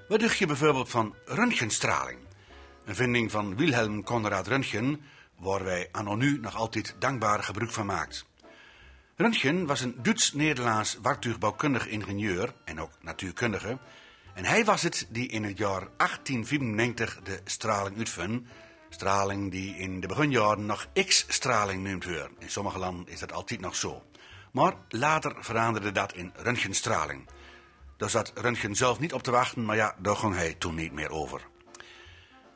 [0.07, 2.19] Wat dacht je bijvoorbeeld van röntgenstraling?
[2.85, 5.01] Een vinding van Wilhelm Conrad Röntgen,
[5.39, 8.25] waar wij anno nu nog altijd dankbaar gebruik van maakt.
[9.17, 13.77] Röntgen was een Duits-Nederlands wartuigbouwkundig ingenieur en ook natuurkundige.
[14.33, 18.47] En hij was het die in het jaar 1894 de straling uitvond.
[18.89, 22.29] Straling die in de beginjaren nog X-straling noemd wordt.
[22.39, 24.03] In sommige landen is dat altijd nog zo.
[24.51, 27.27] Maar later veranderde dat in röntgenstraling.
[27.97, 30.91] Daar zat Röntgen zelf niet op te wachten, maar ja, daar ging hij toen niet
[30.91, 31.47] meer over.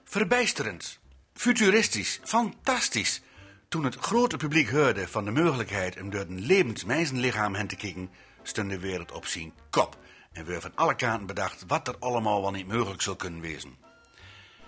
[0.04, 1.00] Verbijsterend,
[1.34, 3.22] futuristisch, fantastisch.
[3.70, 7.76] Toen het grote publiek hoorde van de mogelijkheid om door een levend mensenlichaam hen te
[7.76, 8.10] kijken,
[8.44, 9.98] stond de wereld op zijn kop.
[10.32, 13.78] En we van alle kanten bedacht wat er allemaal wel niet mogelijk zou kunnen wezen.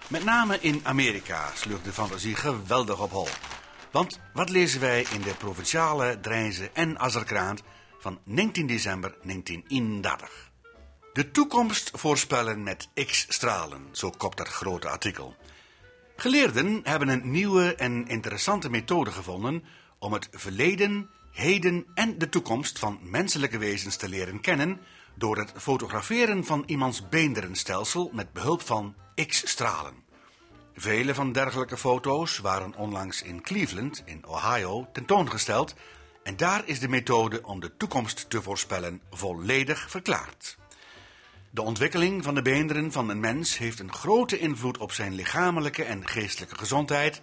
[0.07, 3.27] Met name in Amerika sloeg de fantasie geweldig op hol.
[3.91, 7.63] Want wat lezen wij in de provinciale Drijnse en Azerkrant
[7.99, 10.51] van 19 december 1931?
[11.13, 15.35] De toekomst voorspellen met X-stralen, zo kopt dat grote artikel.
[16.21, 19.63] Geleerden hebben een nieuwe en interessante methode gevonden
[19.99, 24.79] om het verleden, heden en de toekomst van menselijke wezens te leren kennen
[25.15, 28.95] door het fotograferen van iemands beenderenstelsel met behulp van
[29.27, 29.93] X-stralen.
[30.73, 35.75] Vele van dergelijke foto's waren onlangs in Cleveland, in Ohio, tentoongesteld
[36.23, 40.57] en daar is de methode om de toekomst te voorspellen volledig verklaard.
[41.53, 45.83] De ontwikkeling van de beenderen van een mens heeft een grote invloed op zijn lichamelijke
[45.83, 47.21] en geestelijke gezondheid,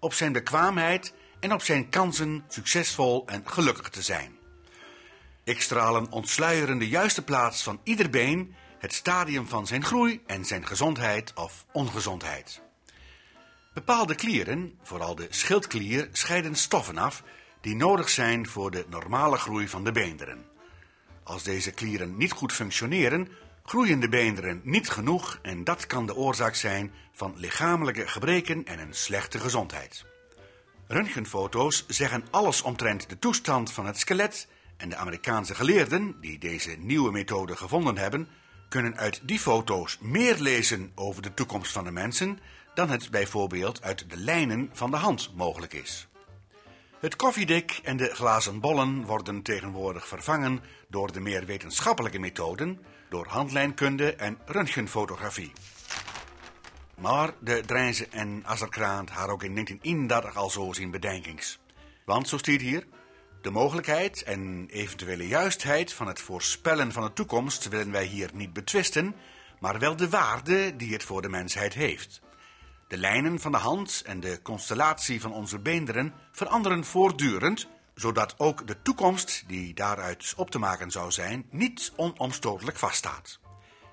[0.00, 4.36] op zijn bekwaamheid en op zijn kansen succesvol en gelukkig te zijn.
[5.44, 10.66] X-stralen ontsluieren de juiste plaats van ieder been, het stadium van zijn groei en zijn
[10.66, 12.60] gezondheid of ongezondheid.
[13.74, 17.22] Bepaalde klieren, vooral de schildklier, scheiden stoffen af
[17.60, 20.44] die nodig zijn voor de normale groei van de beenderen.
[21.22, 23.28] Als deze klieren niet goed functioneren,
[23.66, 28.78] groeien de beenderen niet genoeg en dat kan de oorzaak zijn van lichamelijke gebreken en
[28.78, 30.04] een slechte gezondheid.
[30.86, 36.76] Röntgenfoto's zeggen alles omtrent de toestand van het skelet en de Amerikaanse geleerden, die deze
[36.78, 38.28] nieuwe methode gevonden hebben,
[38.68, 42.38] kunnen uit die foto's meer lezen over de toekomst van de mensen
[42.74, 46.08] dan het bijvoorbeeld uit de lijnen van de hand mogelijk is.
[47.00, 53.26] Het koffiedik en de glazen bollen worden tegenwoordig vervangen door de meer wetenschappelijke methoden, door
[53.26, 55.52] handlijnkunde en röntgenfotografie.
[56.98, 61.58] Maar de Drijnse en Azerkraant haar ook in 1931 al zo zien bedenkings.
[62.04, 62.86] Want, zo staat hier,
[63.42, 68.52] de mogelijkheid en eventuele juistheid van het voorspellen van de toekomst willen wij hier niet
[68.52, 69.14] betwisten,
[69.60, 72.20] maar wel de waarde die het voor de mensheid heeft.
[72.88, 78.66] De lijnen van de hand en de constellatie van onze beenderen veranderen voortdurend, zodat ook
[78.66, 83.38] de toekomst die daaruit op te maken zou zijn, niet onomstotelijk vaststaat.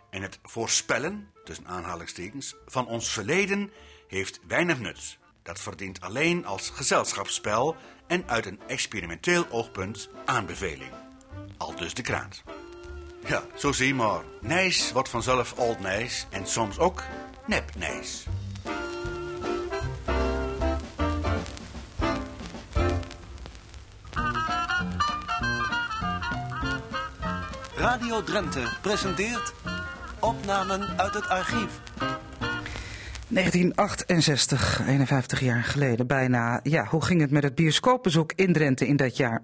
[0.10, 3.72] En het voorspellen, tussen aanhalingstekens, van ons verleden
[4.08, 5.18] heeft weinig nut.
[5.44, 7.76] Dat verdient alleen als gezelschapsspel
[8.08, 10.92] en uit een experimenteel oogpunt aanbeveling.
[11.58, 12.44] Al dus de kraant.
[13.26, 14.24] Ja, zo zie je maar.
[14.42, 17.04] Nijs wordt vanzelf old nijs en soms ook
[17.48, 18.26] nep nijs.
[27.84, 29.54] Radio Drenthe presenteert
[30.20, 31.82] opnamen uit het archief.
[33.28, 36.60] 1968, 51 jaar geleden bijna.
[36.64, 39.42] Ja, hoe ging het met het bioscoopbezoek in Drenthe in dat jaar?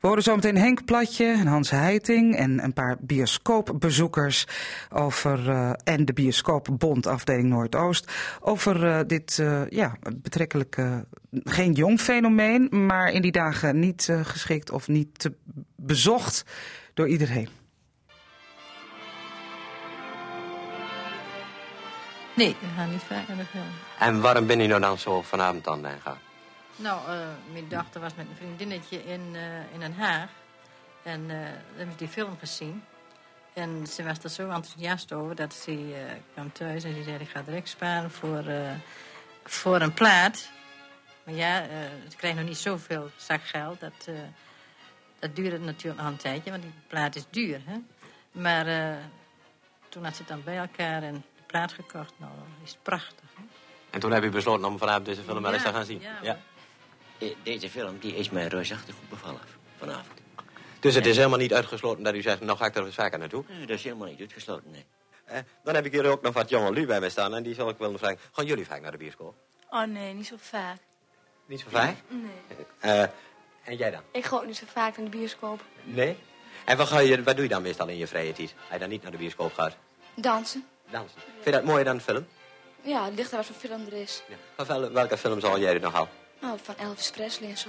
[0.00, 4.46] We horen zometeen Henk Platje en Hans Heiting en een paar bioscoopbezoekers
[4.90, 10.78] over, uh, en de Bioscoopbond afdeling Noordoost over uh, dit uh, ja, betrekkelijk
[11.30, 15.30] geen jong fenomeen, maar in die dagen niet geschikt of niet
[15.76, 16.44] bezocht
[16.94, 17.55] door iedereen.
[22.36, 23.70] Nee, we gaan niet vaak naar de film.
[23.98, 26.18] En waarom ben je nou dan zo vanavond dan heen gaan?
[26.76, 30.28] Nou, uh, mijn dochter was met een vriendinnetje in, uh, in Den Haag.
[31.02, 31.36] En uh,
[31.76, 32.84] hebben ze die film gezien.
[33.52, 37.18] En ze was er zo enthousiast over dat ze kwam thuis en ze zei...
[37.18, 38.44] ik ga direct sparen voor,
[39.44, 40.50] voor een plaat.
[41.24, 41.62] Maar ja,
[42.08, 43.80] ze krijgt nog niet zoveel zakgeld.
[43.80, 44.08] Dat,
[45.18, 47.60] dat duurde natuurlijk nog een tijdje, want die plaat is duur.
[47.64, 47.76] Hè?
[48.32, 48.96] Maar
[49.88, 52.12] toen had ze het dan bij elkaar en plaat gekocht.
[52.16, 53.28] Nou, dat is prachtig.
[53.34, 53.42] Hè?
[53.90, 56.00] En toen heb je besloten om vanavond deze film maar eens te gaan zien?
[56.00, 56.18] Ja.
[56.22, 56.38] ja.
[57.42, 59.40] Deze film die is mij reusachtig goed bevallen
[59.78, 60.20] vanavond.
[60.80, 63.18] Dus het is helemaal niet uitgesloten dat u zegt, nou ga ik er eens vaker
[63.18, 63.44] naartoe?
[63.48, 64.84] Nee, dat is helemaal niet uitgesloten, nee.
[65.24, 67.54] Eh, dan heb ik hier ook nog wat jonge lui bij mij staan en die
[67.54, 68.18] zal ik willen vragen.
[68.32, 69.34] Gaan jullie vaak naar de bioscoop?
[69.70, 70.76] Oh nee, niet zo vaak.
[71.46, 71.96] Niet zo vaak?
[72.08, 72.66] Nee.
[72.84, 73.02] Uh,
[73.64, 74.02] en jij dan?
[74.12, 75.60] Ik ga ook niet zo vaak naar de bioscoop.
[75.82, 76.16] Nee?
[76.64, 78.54] En wat, ga je, wat doe je dan meestal in je vrije tijd?
[78.58, 79.76] Als je dan niet naar de bioscoop gaat?
[80.14, 80.66] Dansen.
[80.90, 81.20] Dansen.
[81.20, 82.26] Vind je dat mooier dan film?
[82.82, 84.22] Ja, het ligt er wat voor film er is.
[84.28, 84.64] Ja.
[84.64, 86.08] Van welke film zal jij er nog al?
[86.40, 87.68] Nou, van Elvis Presley en zo.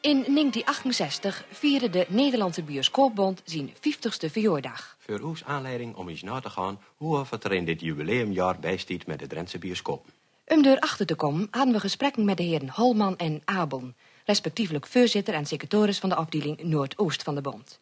[0.00, 4.96] In 1968 vierde de Nederlandse Bioscoopbond zijn 50ste verjaardag.
[4.98, 8.58] Voor ons aanleiding om eens na te gaan hoe of het er in dit jubileumjaar
[8.58, 10.06] bijstiet met de Drentse bioscoop.
[10.46, 13.92] Om erachter te komen hadden we gesprekken met de heren Holman en Abel,
[14.24, 17.80] respectievelijk voorzitter en secretaris van de afdeling Noordoost van de bond.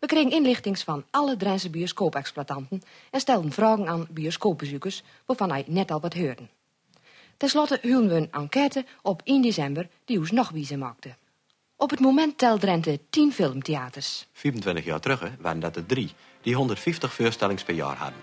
[0.00, 5.90] We kregen inlichtings van alle Drentse bioscoopexploitanten en stelden vragen aan bioscoopbezoekers waarvan hij net
[5.90, 6.50] al wat hoorden.
[7.36, 11.14] Ten slotte huwden we een enquête op 1 december die ons nog wiezen maakte.
[11.76, 14.26] Op het moment telt Drenthe 10 filmtheaters.
[14.32, 18.20] 24 jaar terug hè, waren dat er drie, die 150 voorstellings per jaar hadden.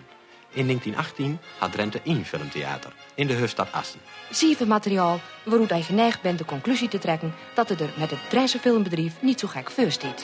[0.54, 4.00] In 1918 had Drenthe één filmtheater, in de hoofdstad Assen.
[4.32, 8.30] Zeven materiaal waaruit hij geneigd bent de conclusie te trekken dat het er met het
[8.30, 10.24] Drentse filmbedrijf niet zo gek voor staat.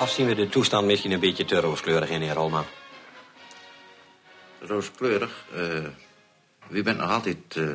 [0.00, 2.64] Of zien we de toestand misschien een beetje te rooskleurig in, heer Rolman?
[4.60, 5.44] Rooskleurig?
[5.54, 5.84] eh
[6.68, 7.68] wie bent nog altijd eh,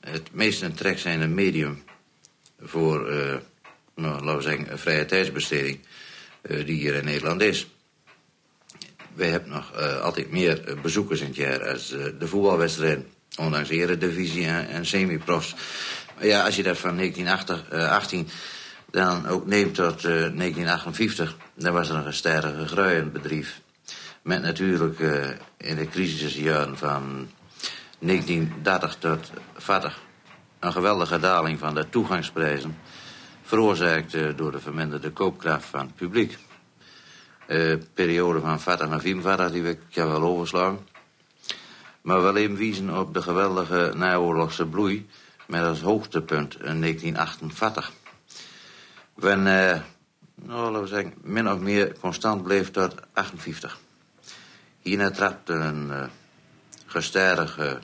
[0.00, 1.84] het meest in trek zijnde medium
[2.60, 3.36] voor, eh,
[3.94, 5.80] nou, laten we zeggen, een vrije tijdsbesteding
[6.42, 7.66] die hier in Nederland is.
[9.14, 13.06] Wij hebben nog altijd meer bezoekers in het jaar als de voetbalwedstrijd,
[13.38, 15.54] ondanks de eredivisie en, semi-profs.
[16.20, 18.28] Ja, als je dat van 1918
[18.90, 23.12] dan ook neemt tot eh, 1958, dan was er nog een sterke groei in het
[23.12, 23.60] bedrijf.
[24.22, 27.28] Met natuurlijk eh, in de crisisjaren van
[27.98, 29.98] 1930 tot 40
[30.58, 32.78] een geweldige daling van de toegangsprijzen,
[33.42, 36.38] veroorzaakt eh, door de verminderde koopkracht van het publiek.
[37.46, 40.78] Eh, periode van 40 naar 44, die ik kan wel overslaan.
[42.00, 45.08] Maar wel even wijzen op de geweldige naoorlogse bloei
[45.46, 47.92] met als hoogtepunt in 1948.
[49.18, 49.80] When, eh,
[50.34, 53.78] nou, laten we zeggen, min of meer constant bleef tot 58.
[54.80, 56.04] Hierna trapte een uh,
[56.86, 57.78] gestadige,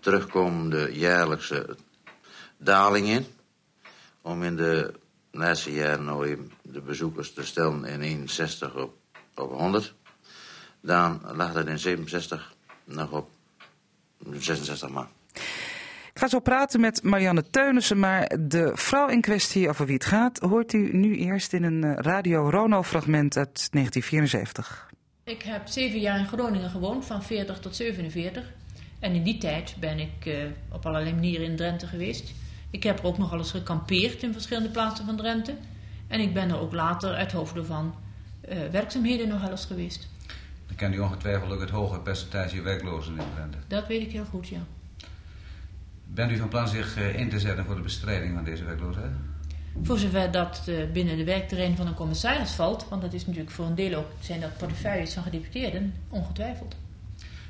[0.00, 1.76] terugkomende jaarlijkse
[2.56, 3.26] daling in.
[4.22, 4.94] Om in de
[5.30, 8.96] laatste jaren nou de bezoekers te stellen in 61 op,
[9.34, 9.94] op 100.
[10.80, 13.30] Dan lag dat in 67 nog op
[14.32, 15.08] 66 man.
[16.14, 20.04] Ik ga zo praten met Marianne Teunissen, maar de vrouw in kwestie over wie het
[20.04, 20.38] gaat...
[20.38, 24.90] hoort u nu eerst in een eh, Radio Rono-fragment uit 1974.
[25.24, 28.52] Ik heb zeven jaar in Groningen gewoond, van 40 tot 47.
[28.98, 30.34] En in die tijd ben ik uh,
[30.72, 32.34] op allerlei manieren in Drenthe geweest.
[32.70, 35.54] Ik heb er ook nog eens gekampeerd in verschillende plaatsen van Drenthe.
[36.08, 37.94] En ik ben er ook later uit hoofde van
[38.48, 40.08] uh, werkzaamheden nog wel eens geweest.
[40.66, 43.58] Dan kent u ongetwijfeld ook het hoge percentage werklozen in Drenthe.
[43.66, 44.60] Dat weet ik heel goed, ja.
[46.14, 49.12] Bent u van plan zich uh, in te zetten voor de bestrijding van deze werkloosheid?
[49.82, 53.54] Voor zover dat uh, binnen de werkterrein van een commissaris valt, want dat is natuurlijk
[53.54, 56.76] voor een deel ook, zijn dat portefeuilles van gedeputeerden, ongetwijfeld.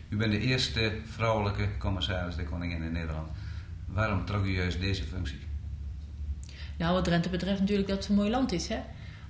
[0.09, 3.29] U bent de eerste vrouwelijke commissaris der koningin in Nederland.
[3.87, 5.41] Waarom trok u juist deze functie?
[6.77, 8.79] Nou, wat Drenthe betreft natuurlijk dat het een mooi land is, hè.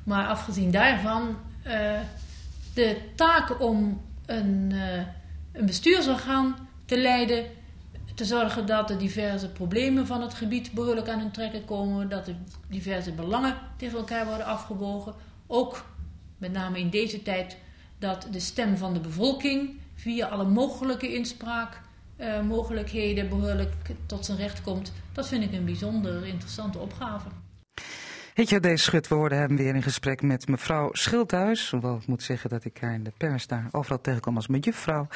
[0.05, 1.73] Maar afgezien daarvan, uh,
[2.75, 4.97] de taak om een, uh,
[5.53, 7.44] een bestuursorgaan te leiden
[8.14, 12.27] te zorgen dat de diverse problemen van het gebied behoorlijk aan hun trekken komen, dat
[12.27, 12.35] de
[12.68, 15.14] diverse belangen tegen elkaar worden afgewogen.
[15.46, 15.85] Ook
[16.38, 17.57] met name in deze tijd
[17.98, 23.72] dat de stem van de bevolking via alle mogelijke inspraakmogelijkheden uh, behoorlijk
[24.07, 24.92] tot zijn recht komt.
[25.12, 27.29] Dat vind ik een bijzonder interessante opgave.
[28.35, 28.81] Hitje D.
[28.81, 31.70] Schut, we hoorden hem weer in gesprek met mevrouw Schildhuis.
[31.70, 35.07] Hoewel ik moet zeggen dat ik haar in de pers daar overal tegenkom als mevrouw.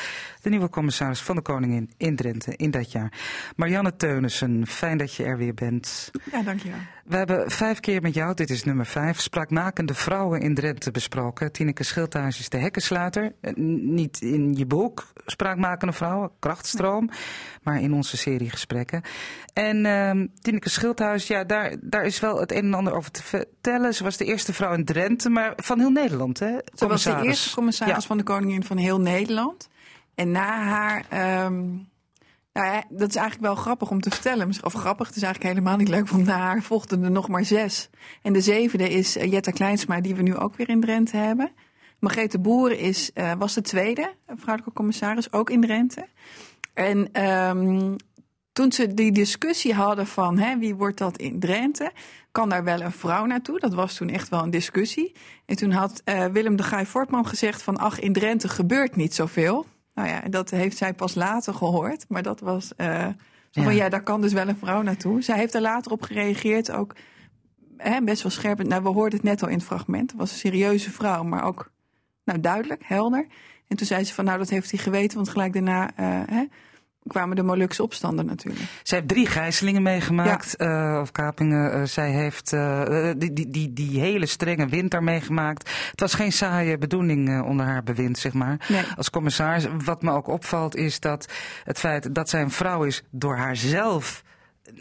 [0.43, 3.13] De nieuwe commissaris van de Koningin in Drenthe in dat jaar.
[3.57, 6.11] Marianne Teunissen, fijn dat je er weer bent.
[6.33, 6.79] Ja, dankjewel.
[7.05, 11.53] We hebben vijf keer met jou, dit is nummer vijf, spraakmakende vrouwen in Drenthe besproken.
[11.53, 13.33] Tineke Schildhuis is de hekkensluiter.
[13.55, 17.17] Niet in je boek, spraakmakende vrouwen, krachtstroom, nee.
[17.63, 19.03] maar in onze serie gesprekken.
[19.53, 23.23] En uh, Tineke Schildhuis, ja, daar, daar is wel het een en ander over te
[23.23, 23.94] vertellen.
[23.94, 26.57] Ze was de eerste vrouw in Drenthe, maar van heel Nederland, hè?
[26.75, 28.01] Ze was de eerste commissaris ja.
[28.01, 29.68] van de koningin van heel Nederland.
[30.14, 31.44] En na haar...
[31.44, 31.88] Um,
[32.53, 34.51] nou ja, dat is eigenlijk wel grappig om te vertellen.
[34.62, 37.44] Of grappig, het is eigenlijk helemaal niet leuk, want na haar volgden er nog maar
[37.44, 37.90] zes.
[38.23, 41.53] En de zevende is Jetta Kleinsma, die we nu ook weer in Drenthe hebben.
[41.99, 46.07] Margrethe Boer is, uh, was de tweede vrouwelijke commissaris, ook in Drenthe.
[46.75, 47.97] En um,
[48.59, 51.92] toen ze die discussie hadden van hè, wie wordt dat in Drenthe,
[52.33, 53.59] kan daar wel een vrouw naartoe?
[53.59, 55.12] Dat was toen echt wel een discussie.
[55.47, 59.14] En toen had uh, Willem de Guy Fortman gezegd van ach, in Drenthe gebeurt niet
[59.14, 59.66] zoveel.
[59.94, 62.05] Nou ja, dat heeft zij pas later gehoord.
[62.09, 63.07] Maar dat was uh,
[63.51, 63.85] zo van ja.
[63.85, 65.23] ja, daar kan dus wel een vrouw naartoe.
[65.23, 66.94] Zij heeft er later op gereageerd, ook
[67.77, 68.62] hè, best wel scherp.
[68.62, 70.11] Nou, we hoorden het net al in het fragment.
[70.11, 71.71] Het was een serieuze vrouw, maar ook
[72.25, 73.27] nou, duidelijk, helder.
[73.68, 76.44] En toen zei ze van nou, dat heeft hij geweten, want gelijk daarna uh, hè,
[77.09, 78.64] kwamen de Molukse opstanden natuurlijk.
[78.83, 81.73] Zij heeft drie gijzelingen meegemaakt, eh, of kapingen.
[81.73, 85.71] Eh, zij heeft eh, die, die, die, die hele strenge winter meegemaakt.
[85.90, 88.66] Het was geen saaie bedoeling onder haar bewind, zeg maar.
[88.68, 88.83] Nee.
[88.97, 89.66] Als commissaris.
[89.85, 91.29] Wat me ook opvalt is dat
[91.64, 94.23] het feit dat zij een vrouw is door haarzelf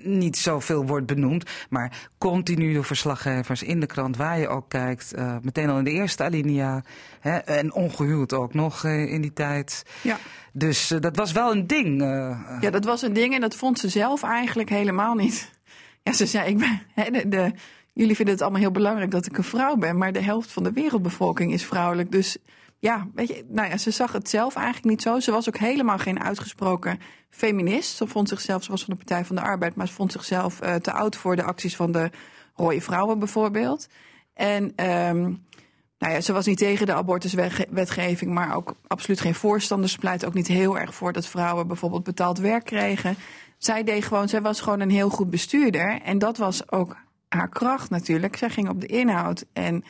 [0.04, 5.14] niet zoveel wordt benoemd, maar continu door verslaggevers in de krant, waar je ook kijkt,
[5.14, 6.84] eh, meteen al in de eerste alinea,
[7.20, 9.84] hè, en ongehuwd ook nog eh, in die tijd.
[10.02, 10.18] Ja.
[10.54, 12.02] Dus eh, dat was wel een ding.
[12.62, 15.52] Ja, dat was een ding en dat vond ze zelf eigenlijk helemaal niet.
[16.04, 17.52] Ja, ze zei, ik ben, hè, de, de-
[17.94, 20.64] jullie vinden het allemaal heel belangrijk dat ik een vrouw ben, maar de helft van
[20.64, 22.12] de wereldbevolking is vrouwelijk.
[22.12, 22.38] Dus
[22.80, 25.20] ja, weet je, nou ja, ze zag het zelf eigenlijk niet zo.
[25.20, 27.96] Ze was ook helemaal geen uitgesproken feminist.
[27.96, 30.62] Ze vond zichzelf, ze was van de Partij van de Arbeid, maar ze vond zichzelf
[30.62, 32.10] eh, te oud voor de acties van de
[32.56, 33.88] rode vrouwen bijvoorbeeld.
[34.34, 35.22] En ehm,
[36.00, 39.90] nou ja, ze was niet tegen de abortuswetgeving, maar ook absoluut geen voorstander.
[39.90, 43.16] Ze pleit ook niet heel erg voor dat vrouwen bijvoorbeeld betaald werk kregen.
[43.58, 46.02] Zij deed gewoon, zij was gewoon een heel goed bestuurder.
[46.02, 48.36] En dat was ook haar kracht natuurlijk.
[48.36, 49.46] Zij ging op de inhoud.
[49.54, 49.84] En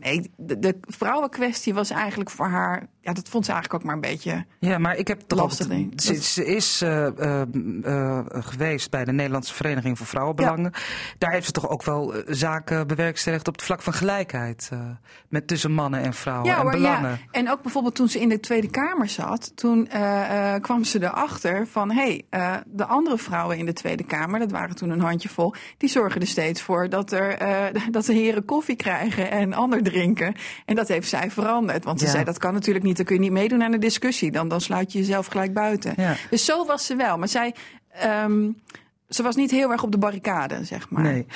[0.00, 3.94] nee, de, de vrouwenkwestie was eigenlijk voor haar, ja, dat vond ze eigenlijk ook maar
[3.94, 4.44] een beetje.
[4.58, 7.42] Ja, maar ik heb toch Lastig, altijd- ze, is eh, eh,
[7.82, 10.72] eh, geweest bij de Nederlandse Vereniging voor Vrouwenbelangen.
[11.18, 14.70] Daar heeft ze toch ook wel zaken bewerkstelligd op het vlak van gelijkheid.
[15.28, 17.10] met tussen mannen en vrouwen en hoor, belangen.
[17.10, 17.18] ja.
[17.30, 19.88] En ook bijvoorbeeld toen ze in de Tweede Kamer zat, toen
[20.60, 24.76] kwam ze erachter van hé, hey, de andere vrouwen in de Tweede Kamer, dat waren
[24.76, 27.38] toen een handjevol, die zorgen er steeds voor dat, er,
[27.90, 30.34] dat de heren koffie krijgen en ander drinken.
[30.64, 31.84] En dat heeft zij veranderd.
[31.84, 32.10] Want ze Ja.
[32.12, 34.30] zei dat kan natuurlijk niet, dan kun je niet meedoen aan de discussie.
[34.30, 35.92] Dan, dan sluit je jezelf gelijk buiten.
[35.96, 36.14] Ja.
[36.30, 37.18] Dus zo was ze wel.
[37.18, 37.54] Maar zij.
[37.92, 38.48] ehm,
[39.08, 41.02] ze was niet heel erg op de barricade, zeg maar.
[41.02, 41.26] Nee.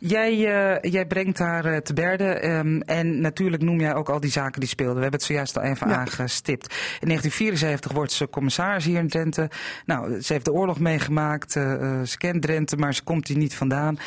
[0.00, 2.24] Jij, eh, jij brengt haar eh, te berde.
[2.24, 4.94] ehm, en natuurlijk noem jij ook al die zaken die speelden.
[4.96, 5.96] We hebben het zojuist al even Ja.
[5.96, 6.64] aangestipt.
[7.00, 9.50] In 1974 wordt ze commissaris hier in Drenthe.
[9.86, 11.56] Nou, ze heeft de oorlog meegemaakt.
[11.56, 11.62] eh,
[12.02, 13.98] ze kent Drenthe, maar ze komt hier niet vandaan.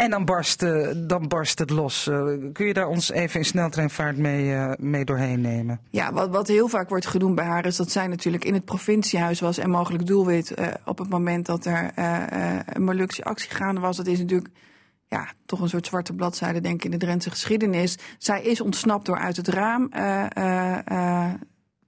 [0.00, 2.06] En dan barst, eh, dan barst het los.
[2.06, 5.80] Eh, kun je daar ons even in sneltreinvaart mee, eh, mee doorheen nemen?
[5.90, 8.64] Ja, wat, wat heel vaak wordt genoemd bij haar is dat zij natuurlijk in het
[8.64, 11.90] provinciehuis was en mogelijk doelwit op het moment dat er
[12.64, 13.96] een Molukse actie gaande was.
[13.96, 14.50] Dat is natuurlijk
[15.06, 17.98] ja, toch een soort zwarte bladzijde, denk ik, in de Drentse geschiedenis.
[18.18, 19.88] Zij is ontsnapt door uit het raam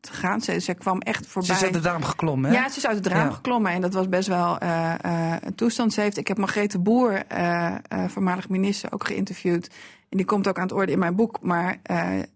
[0.03, 0.41] te gaan.
[0.41, 1.57] Ze, ze kwam echt voorbij.
[1.57, 2.57] Ze is uit het raam geklommen, hè?
[2.57, 3.35] Ja, ze is uit het raam Ja.
[3.35, 5.93] geklommen en dat was best wel eh, eh, een toestand.
[5.93, 7.75] Ze heeft, ik heb Margrethe Boer, eh,
[8.09, 9.67] voormalig minister, ook geïnterviewd.
[10.09, 11.39] En die komt ook aan het orde in mijn boek.
[11.43, 11.77] Maar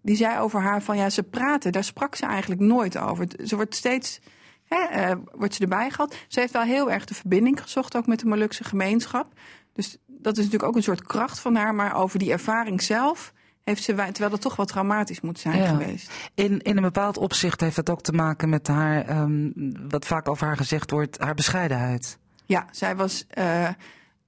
[0.02, 3.26] die zei over haar van ja, ze praten, daar sprak ze eigenlijk nooit over.
[3.44, 4.20] Ze wordt steeds,
[4.64, 6.16] hè, wordt ze erbij gehad.
[6.28, 9.26] Ze heeft wel heel erg de verbinding gezocht, ook met de Molukse gemeenschap.
[9.72, 11.74] Dus dat is natuurlijk ook een soort kracht van haar.
[11.74, 13.32] Maar over die ervaring zelf
[13.66, 15.66] heeft ze, wij- terwijl dat toch wel traumatisch moet zijn Ja.
[15.66, 16.10] geweest.
[16.34, 19.50] In, in een bepaald opzicht heeft dat ook te maken met haar, ehm,
[19.88, 22.18] wat vaak over haar gezegd wordt, haar bescheidenheid.
[22.46, 23.24] Ja, zij was.
[23.28, 23.68] eh,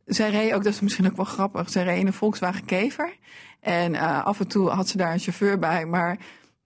[0.07, 1.70] zij reed ook, dat is misschien ook wel grappig.
[1.70, 3.16] Zij reed in een Volkswagen Kever.
[3.61, 5.87] En eh, af en toe had ze daar een chauffeur bij.
[5.87, 6.16] Maar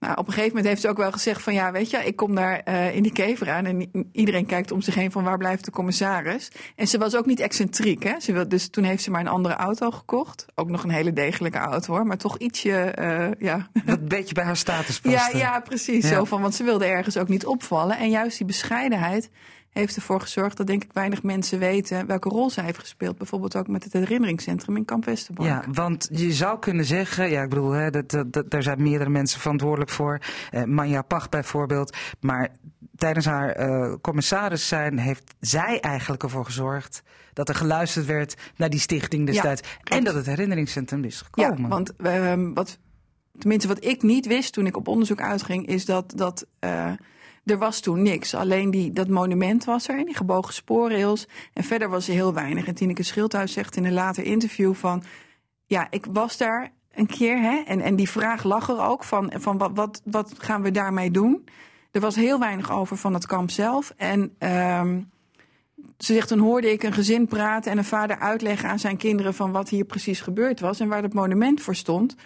[0.03, 2.17] nou, op een gegeven moment heeft ze ook wel gezegd: van ja, weet je, ik
[2.17, 3.67] kom daar eh, in die kever aan.
[3.67, 6.51] En iedereen kijkt om zich heen van waar blijft de commissaris.
[6.77, 8.03] En ze was ook niet excentriek.
[8.03, 8.21] Hè?
[8.21, 10.47] Ze wil, dus toen heeft ze maar een andere auto gekocht.
[10.55, 12.07] Ook nog een hele degelijke auto hoor.
[12.07, 12.73] Maar toch ietsje.
[12.73, 13.69] eh, ja.
[13.85, 16.09] Wat beetje bij haar status Ja, ja, precies.
[16.09, 16.17] Ja.
[16.17, 17.99] Zo van, want ze wilde ergens ook niet opvallen.
[17.99, 19.31] En juist die bescheidenheid
[19.73, 23.19] heeft ervoor gezorgd dat denk ik weinig mensen weten welke rol zij heeft gespeeld.
[23.19, 25.49] Bijvoorbeeld ook met het herinneringscentrum in Kamp Westerbork.
[25.49, 28.83] Ja, want je zou kunnen zeggen, ja, ik bedoel, hè, dat, dat, dat- daar zijn
[28.83, 30.19] meerdere mensen verantwoordelijk voor.
[30.51, 31.97] Eh, Manja Pach bijvoorbeeld.
[32.21, 32.49] Maar
[32.97, 38.71] tijdens haar eh, commissaris zijn heeft zij eigenlijk ervoor gezorgd dat er geluisterd werd naar
[38.71, 39.63] die stichting destijds.
[39.83, 41.63] en dat het herinneringscentrum is gekomen.
[41.63, 42.79] Ja, want ehm, wat,
[43.39, 46.91] tenminste wat ik niet wist toen ik op onderzoek uitging, is dat, dat eh,
[47.45, 48.35] er was toen niks.
[48.35, 51.27] Alleen die, dat monument was er en die gebogen spoorrails.
[51.53, 52.67] En verder was er heel weinig.
[52.67, 55.03] En Tineke Schildhuis zegt in een later interview van,
[55.67, 59.33] ja, ik was daar een keer hè, en, en die vraag lag er ook van,
[59.37, 61.45] van wat, wat, wat gaan we daarmee doen?
[61.91, 63.93] Er was heel weinig over van het kamp zelf.
[63.97, 65.01] En ehm,
[65.99, 69.35] ze zegt, toen hoorde ik een gezin praten en een vader uitleggen aan zijn kinderen
[69.35, 72.17] van wat hier precies gebeurd was en waar het monument voor stond.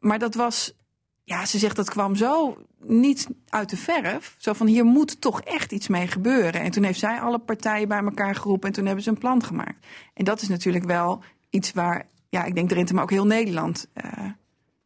[0.00, 0.74] Maar dat was,
[1.24, 4.34] ja, ze zegt dat kwam zo niet uit de verf.
[4.38, 6.60] Zo van hier moet toch echt iets mee gebeuren.
[6.60, 9.44] En toen heeft zij alle partijen bij elkaar geroepen en toen hebben ze een plan
[9.44, 9.86] gemaakt.
[10.14, 13.86] En dat is natuurlijk wel iets waar, ja, ik denk Drenthe, maar ook heel Nederland,
[13.92, 14.24] eh,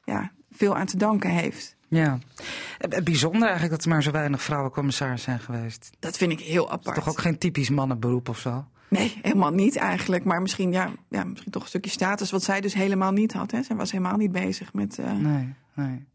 [0.05, 1.77] ja, veel aan te danken heeft.
[1.89, 2.19] Ja.
[2.79, 5.91] Eh, Bijzonder eigenlijk dat er maar zo weinig vrouwen commissaris zijn geweest.
[5.99, 6.97] Dat vind ik heel apart.
[6.97, 8.65] Toch ook geen typisch mannenberoep of zo?
[8.89, 10.25] Nee, helemaal niet eigenlijk.
[10.25, 13.51] Maar misschien, ja, ja, misschien toch een stukje status wat zij dus helemaal niet had.
[13.51, 13.63] Hè.
[13.63, 14.99] Zij was helemaal niet bezig met...
[14.99, 16.09] eh, Nee, nee.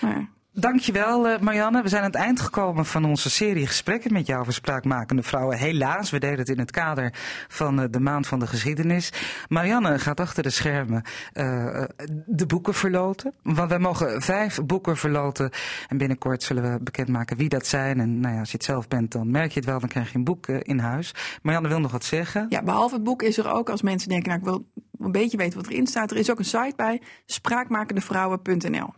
[0.00, 1.82] maar- Dankjewel uh, Marianne.
[1.82, 5.58] We zijn aan het eind gekomen van onze serie gesprekken met jou over spraakmakende vrouwen.
[5.58, 7.12] Helaas, we deden het in het kader
[7.48, 9.12] van uh, de Maand van de Geschiedenis.
[9.48, 11.02] Marianne gaat achter de schermen
[11.32, 11.82] uh,
[12.26, 13.32] de boeken verloten.
[13.42, 15.50] Want wij mogen vijf boeken verloten.
[15.88, 18.00] En binnenkort zullen we bekendmaken wie dat zijn.
[18.00, 19.80] En nou ja, als je het zelf bent, dan merk je het wel.
[19.80, 21.14] Dan krijg je een boek in huis.
[21.42, 22.46] Marianne wil nog wat zeggen.
[22.48, 25.36] Ja, behalve het boek is er ook, als mensen denken, nou ik wil een beetje
[25.36, 26.10] weten wat erin staat.
[26.10, 28.94] Er is ook een site bij, spraakmakendevrouwen.nl.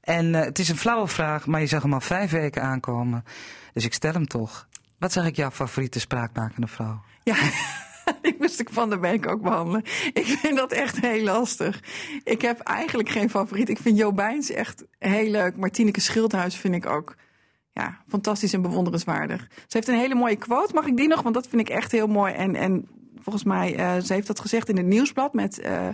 [0.00, 3.24] En uh, het is een flauwe vraag, maar je zag hem al vijf weken aankomen.
[3.72, 4.68] Dus ik stel hem toch.
[4.98, 7.00] Wat zeg ik jouw favoriete spraakmakende vrouw?
[7.22, 7.36] Ja,
[8.30, 9.82] ik moest ik van de week ook behandelen.
[10.12, 11.80] Ik vind dat echt heel lastig.
[12.24, 13.68] Ik heb eigenlijk geen favoriet.
[13.68, 15.56] Ik vind Jo Bijns echt heel leuk.
[15.56, 17.16] Martineke Schildhuis vind ik ook
[17.72, 19.46] ja, fantastisch en bewonderenswaardig.
[19.50, 20.74] Ze heeft een hele mooie quote.
[20.74, 21.22] Mag ik die nog?
[21.22, 22.34] Want dat vind ik echt heel mooi.
[22.34, 22.88] En, en
[23.18, 25.60] volgens mij, uh, ze heeft dat gezegd in het nieuwsblad met...
[25.64, 25.88] Uh,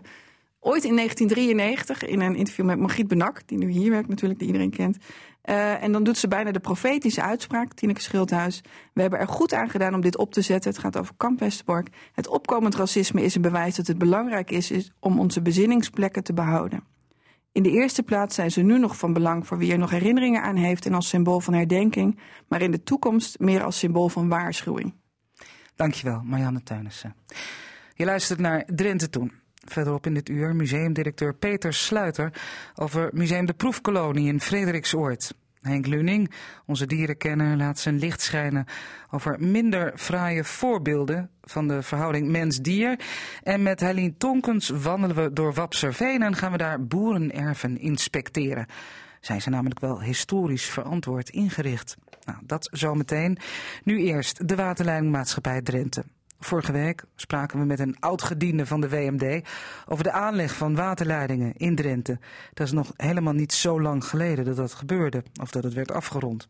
[0.65, 4.49] ooit in 1993 in een interview met Margriet Benak, die nu hier werkt natuurlijk, die
[4.49, 4.97] iedereen kent.
[5.45, 8.61] Uh, en dan doet ze bijna de profetische uitspraak, Tineke Schildhuis.
[8.93, 10.71] We hebben er goed aan gedaan om dit op te zetten.
[10.71, 11.89] Het gaat over Kamp Westerbork.
[12.13, 16.85] Het opkomend racisme is een bewijs dat het belangrijk is, om onze bezinningsplekken te behouden.
[17.53, 20.43] In de eerste plaats zijn ze nu nog van belang voor wie er nog herinneringen
[20.43, 24.29] aan heeft en als symbool van herdenking, maar in de toekomst meer als symbool van
[24.29, 24.95] waarschuwing.
[25.75, 27.15] Dankjewel, Marianne Teunissen.
[27.95, 29.44] Je luistert naar Drenthe Toen.
[29.65, 32.33] Verderop in dit uur museumdirecteur Peter Sluiter
[32.75, 35.35] over Museum de Proefkolonie in Frederiksoord.
[35.61, 36.31] Henk Luning,
[36.67, 38.67] onze dierenkenner, laat zijn licht schijnen
[39.11, 42.99] over minder fraaie voorbeelden van de verhouding mens-dier.
[43.43, 48.67] En met Helene Tonkens wandelen we door Wapserveen en gaan we daar boerenerven inspecteren.
[49.21, 51.97] Zijn ze namelijk wel historisch verantwoord ingericht?
[52.25, 53.39] Nou, dat zometeen.
[53.85, 56.05] Nu eerst de waterleidingmaatschappij Drenthe.
[56.45, 59.49] Vorige week spraken we met een oud-gediende van de WMD
[59.87, 62.19] over de aanleg van waterleidingen in Drenthe.
[62.55, 65.93] Dat is nog helemaal niet zo lang geleden dat dat gebeurde, of dat het werd
[65.93, 66.49] afgerond.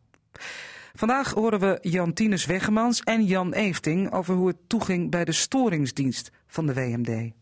[0.94, 5.32] Vandaag horen we Jan Tinus Weggemans en Jan Eefting over hoe het toeging bij de
[5.32, 7.32] storingsdienst van de WMD.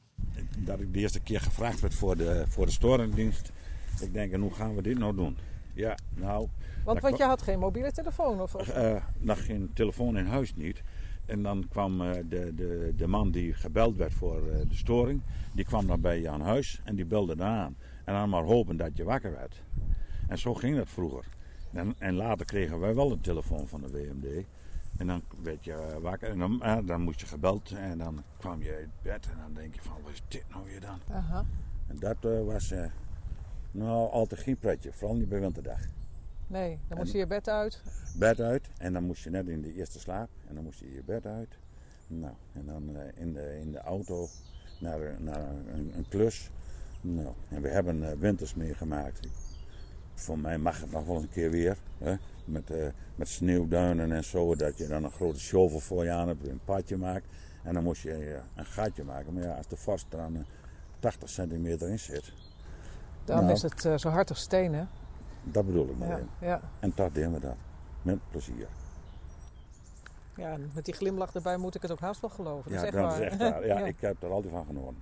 [0.57, 3.53] Dat ik de eerste keer gevraagd werd voor de, voor de storingsdienst.
[4.00, 5.36] Ik denk, en hoe gaan we dit nou doen?
[5.74, 6.48] Ja, nou...
[6.84, 8.40] Want, want je had geen mobiele telefoon?
[8.40, 8.76] Of, of?
[8.76, 10.82] Uh, nog geen telefoon in huis niet.
[11.33, 15.22] En dan kwam uh, de, de, de man die gebeld werd voor uh, de storing,
[15.55, 17.76] die kwam dan bij je aan huis en die belde dan aan.
[18.05, 19.62] En dan maar hopen dat je wakker werd.
[20.28, 21.24] En zo ging dat vroeger.
[21.72, 24.45] En, en later kregen wij wel een telefoon van de WMD.
[24.99, 28.74] En dan werd je wakker en dan, dan moest je gebeld en dan kwam je
[28.74, 30.99] uit bed en dan denk je van wat is dit nou weer dan?
[31.87, 32.74] En dat was
[33.70, 35.80] nou altijd geen pretje, vooral niet bij winterdag.
[36.53, 37.82] Nee, dan moest je je bed uit.
[38.18, 40.92] Bed uit en dan moest je net in de eerste slaap en dan moest je
[40.92, 41.59] je bed uit.
[42.07, 44.28] Nou, en dan uh, in, de, in de auto
[44.80, 46.50] naar, naar een, een, klus.
[47.00, 49.28] Nou, en we hebben uh, winters meegemaakt.
[50.14, 51.76] Voor mij mag het nog wel eens een keer weer.
[51.98, 52.14] Hè?
[52.44, 54.57] Met, uh, met sneeuwduinen en zo.
[54.57, 57.26] Dat je dan een grote shovel voor je aan hebt, een padje maakt.
[57.62, 59.34] En dan moest je een gatje maken.
[59.34, 60.44] Maar ja, als de vast er dan
[60.98, 62.32] 80 centimeter in zit.
[63.24, 64.84] Dan nou, is het zo hard als steen, hè?
[65.43, 66.24] Dat bedoel ik maar ja.
[66.40, 66.61] Ja.
[66.80, 67.57] En toch deden we dat.
[68.03, 68.66] Met plezier.
[70.36, 72.72] Ja, met die glimlach erbij moet ik het ook haast wel geloven.
[72.72, 73.20] Ja, dat is echt dat waar.
[73.20, 73.66] is echt waar.
[73.80, 75.01] Ja, ik heb er altijd van genomen.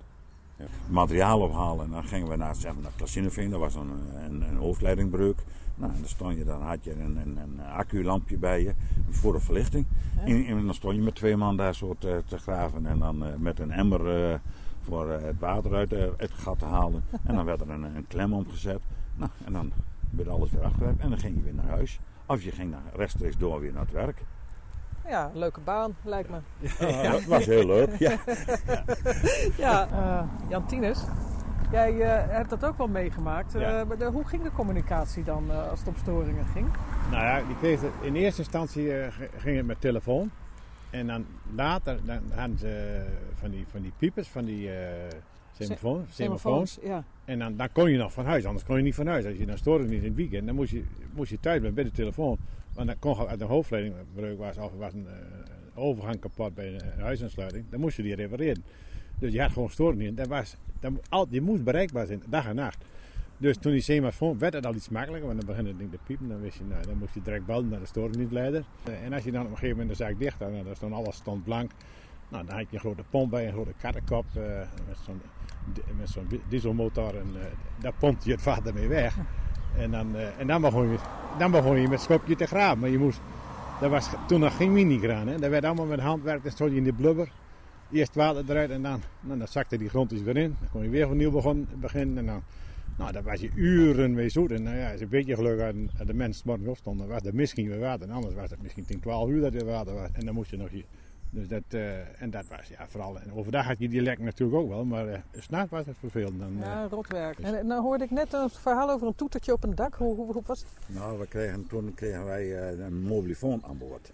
[0.55, 0.65] Ja.
[0.87, 3.49] Materiaal ophalen en dan gingen we naar, zeg maar, naar Klassineveen.
[3.49, 5.39] Dat was een, een, een hoofdleidingbreuk.
[5.75, 8.73] Nou, dan stond je, dan had je een, een, een acculampje bij je
[9.09, 9.85] voor de verlichting.
[10.15, 10.21] Ja.
[10.25, 12.85] En, en, dan stond je met twee man daar zo te, te graven.
[12.85, 14.35] En dan uh, met een emmer uh,
[14.81, 17.03] voor uh, het water uit het gat te halen.
[17.23, 18.81] en dan werd er een, een klem omgezet.
[19.15, 19.71] Nou, en dan
[20.11, 21.99] werd alles weer afgewerkt en dan ging je weer naar huis.
[22.25, 24.21] Of je ging naar, rechtstreeks door weer naar het werk.
[25.07, 26.37] Ja, leuke baan, lijkt me.
[26.79, 27.95] Ja, dat was heel leuk.
[27.97, 28.17] Ja,
[29.57, 31.03] ja uh, Jan Tines,
[31.71, 33.53] jij uh, hebt dat ook wel meegemaakt.
[33.53, 33.83] Ja.
[33.83, 36.67] Uh, de, hoe ging de communicatie dan als het om storingen ging?
[37.11, 38.91] Nou ja, die kreeg het, in eerste instantie
[39.37, 40.31] ging het met telefoon.
[40.89, 43.05] En dan later dan hadden ze
[43.39, 44.69] van die, van die piepers, van die
[45.59, 46.77] semafoon, semafoons.
[46.81, 47.03] Ja.
[47.25, 49.25] En dan, dan kon je nog van huis, anders kon je niet van huis.
[49.25, 50.83] Als je dan stoorde niet in het weekend, dan moest je,
[51.13, 52.37] moest je thuis blijven bij de telefoon.
[52.73, 56.99] Want dan kon uit een hoofdleidingbreuk was of was een, uh, overgang kapot bij een
[56.99, 57.65] huisaansluiting.
[57.69, 58.63] Dan moest je die repareren.
[59.19, 60.17] Dus je had gewoon storing.
[60.17, 62.85] Dat was, dat, al, die moest bereikbaar zijn, dag en nacht.
[63.37, 65.97] Dus toen die semafoon werd het al iets makkelijker, want dan begon het ding te
[66.05, 66.27] piepen.
[66.27, 68.63] Dan, wist je, nou, dan moest je direct bellen naar de storingdienstleider.
[69.03, 70.93] En als je dan op een gegeven moment de zaak dicht had, nou, dan stond
[70.93, 71.71] alles stond blank.
[72.29, 74.43] Nou, dan had je een grote pomp bij, een grote kattenkop uh,
[74.87, 75.21] met zo'n
[75.97, 77.41] met zo'n dieselmotor en uh,
[77.79, 79.17] daar pompt je het water mee weg.
[79.77, 80.97] En dan, uh, en dan, begon je,
[81.37, 82.79] dan begon je met schopje te graven.
[82.79, 83.21] Maar je moest,
[83.79, 85.27] dat was toen nog geen minigraan.
[85.27, 85.39] Hè?
[85.39, 86.43] Dat werd allemaal met handwerk.
[86.43, 87.31] Dan stond je in de blubber.
[87.91, 90.55] Eerst water eruit en dan, nou, dan zakte die grond eens weer in.
[90.59, 92.17] Dan kon je weer opnieuw beginnen.
[92.17, 92.43] En dan,
[92.97, 94.51] Nou, daar was je uren mee zoet.
[94.51, 97.21] En nou ja, je een beetje geluk had en de mensen morgen opstond, dan was
[97.21, 98.07] er misschien weer water.
[98.07, 100.09] En anders was het misschien 10, 12 uur dat er water was.
[100.13, 100.69] En dan moest je nog.
[101.33, 103.19] Dus dat, eh, en dat was ja, vooral.
[103.19, 106.39] En overdag had je die lek natuurlijk ook wel, maar uh, s'nachts was het vervelend.
[106.39, 107.39] Dan, ja, rotwerk.
[107.39, 109.95] En, en dan hoorde ik net een verhaal over een toetertje op een dak.
[109.95, 110.95] Hoe, hoe, hoe was het?
[110.95, 114.11] Nou, we kregen, toen kregen wij uh, een mobielefoon aan boord.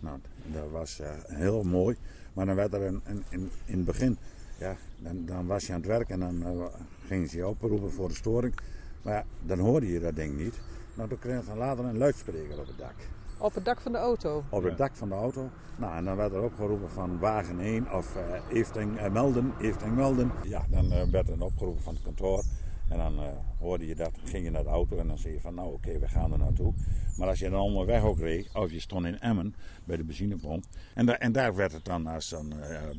[0.00, 1.96] Nou, dat was heel mooi.
[2.32, 4.18] Maar dan werd er een, een, in, in het begin,
[4.58, 6.70] ja, dan, dan was je aan het werk en dan
[7.06, 8.54] gingen ze je oproepen voor de storing.
[9.02, 10.54] Maar ja, dan hoorde je dat ding niet.
[10.94, 12.94] Nou, toen kregen we later een luidspreker op het dak.
[13.44, 14.44] Op het dak van de auto?
[14.48, 15.50] Op het dak van de auto.
[15.76, 19.94] Nou, en dan werd er opgeroepen van wagen 1 of uh, Efting uh, melden, Efting
[19.94, 20.32] melden.
[20.44, 22.42] Ja, dan uh, werd er opgeroepen van het kantoor.
[22.88, 23.20] En dan
[23.58, 25.76] hoorde je dat, ging je naar de auto en dan zei je van nou oké,
[25.76, 26.72] okay, we gaan er naartoe.
[27.16, 30.64] Maar als je dan onderweg ook reed, of je stond in Emmen bij de benzinepomp.
[30.94, 32.54] En, da en daar werd het dan, als dan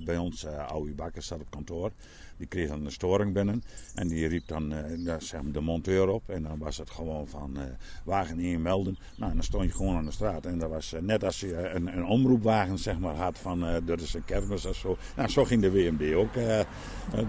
[0.05, 1.91] bij ons uh, Oude Bakker zat op kantoor.
[2.37, 3.63] Die kreeg dan een storing binnen.
[3.95, 6.29] En die riep dan uh, zeg maar de monteur op.
[6.29, 7.63] En dan was het gewoon van uh,
[8.03, 8.97] wagen 1 melden.
[9.17, 10.45] Nou, dan stond je gewoon aan de straat.
[10.45, 14.01] En dat was uh, net als je een, een omroepwagen zeg maar, had van dat
[14.01, 14.97] is een kermis of zo.
[15.15, 16.33] Nou, zo ging de WMB ook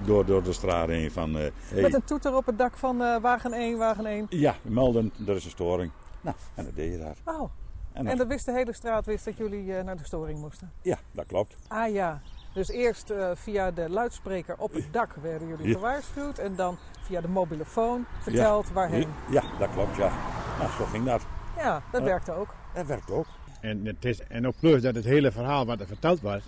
[0.07, 1.11] door, door de straat heen.
[1.11, 1.53] Van, hey.
[1.83, 4.27] Met een toeter op het dak van wagen 1, wagen 1?
[4.29, 5.91] Ja, melden, er is een storing.
[6.21, 7.17] Nou, en dat deed je daar.
[7.25, 7.51] Oh.
[7.93, 10.73] En, en dat wist de hele straat wist dat jullie naar de storing moesten?
[10.83, 11.57] Ja, dat klopt.
[11.69, 12.21] Ah ja.
[12.57, 16.39] Dus eerst uh, via de luidspreker op het dak werden jullie gewaarschuwd.
[16.39, 18.73] En dan via de mobielefoon verteld ja.
[18.73, 19.09] waarheen.
[19.31, 20.13] Ja, dat klopt, ja.
[20.59, 21.27] Nou, zo ging dat.
[21.57, 22.55] Ja, dat uh, werkte ook.
[22.75, 23.27] Dat werkte ook.
[23.61, 26.43] En, het is, en ook plus dat het hele verhaal wat er verteld was,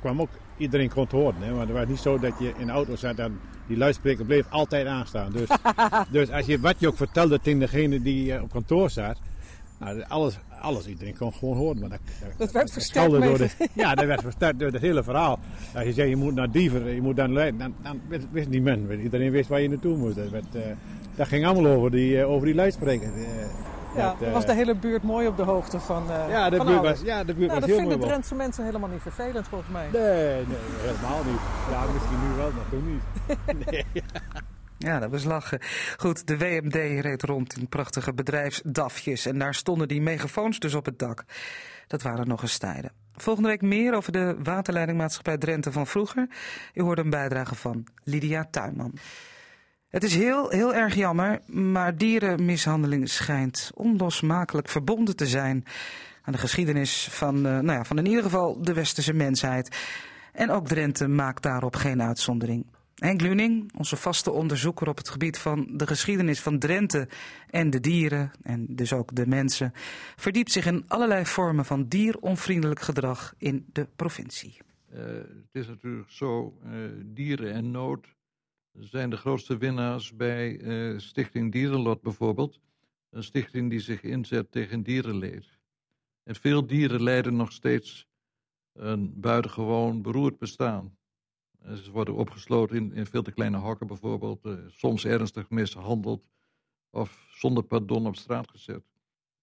[0.00, 1.42] kwam ook iedereen kon te horen.
[1.42, 1.52] Hè?
[1.52, 4.46] Want het was niet zo dat je in de auto zat en die luidspreker bleef
[4.50, 5.32] altijd aanstaan.
[5.32, 5.48] Dus,
[6.10, 9.18] dus als je wat je ook vertelde tegen degene die uh, op kantoor zat,
[9.84, 11.80] nou, alles, alles, iedereen kon gewoon horen.
[11.80, 15.02] Maar dat, dat, dat werd versterkt door de, Ja, dat werd versterkt door het hele
[15.02, 15.38] verhaal.
[15.74, 18.62] Als je zei, je moet naar Diever, je moet dan leiden, dan, dan wist niet
[18.62, 19.00] men.
[19.00, 20.16] Iedereen wist waar je naartoe moest.
[20.16, 20.62] Dat, werd, uh,
[21.14, 23.08] dat ging allemaal over die, uh, over die luidspreker.
[23.16, 23.24] Uh,
[23.96, 26.82] ja, dat, was de hele buurt mooi op de hoogte van Ja, de van buurt
[26.82, 27.88] was, ja, de buurt nou, was heel mooi.
[27.88, 29.88] Dat vinden Drentse mensen helemaal niet vervelend volgens mij.
[29.92, 31.40] Nee, nee, helemaal niet.
[31.70, 33.66] Ja, misschien nu wel, maar toen niet.
[33.70, 34.02] nee.
[34.82, 35.58] Ja, dat was lachen.
[35.96, 39.26] Goed, de WMD reed rond in prachtige bedrijfsdafjes.
[39.26, 41.24] En daar stonden die megafoons dus op het dak.
[41.86, 42.92] Dat waren nog eens tijden.
[43.14, 46.28] Volgende week meer over de waterleidingmaatschappij Drenthe van vroeger.
[46.74, 48.92] U hoorde een bijdrage van Lydia Tuinman.
[49.88, 55.64] Het is heel, heel erg jammer, maar dierenmishandeling schijnt onlosmakelijk verbonden te zijn
[56.22, 59.76] aan de geschiedenis van, uh, nou ja, van in ieder geval de westerse mensheid.
[60.32, 62.66] En ook Drenthe maakt daarop geen uitzondering.
[62.94, 67.08] Henk Luning, onze vaste onderzoeker op het gebied van de geschiedenis van Drenthe
[67.50, 69.72] en de dieren, en dus ook de mensen,
[70.16, 74.56] verdiept zich in allerlei vormen van dieronvriendelijk gedrag in de provincie.
[74.94, 76.72] Uh, het is natuurlijk zo, uh,
[77.04, 78.14] dieren en nood
[78.78, 82.60] zijn de grootste winnaars bij uh, Stichting Dierenlot bijvoorbeeld.
[83.10, 85.58] Een stichting die zich inzet tegen dierenleed.
[86.22, 88.06] En veel dieren leiden nog steeds
[88.72, 90.96] een buitengewoon beroerd bestaan.
[91.84, 96.24] Ze worden opgesloten in, in veel te kleine hokken bijvoorbeeld, uh, soms ernstig mishandeld
[96.90, 98.82] of zonder pardon op straat gezet.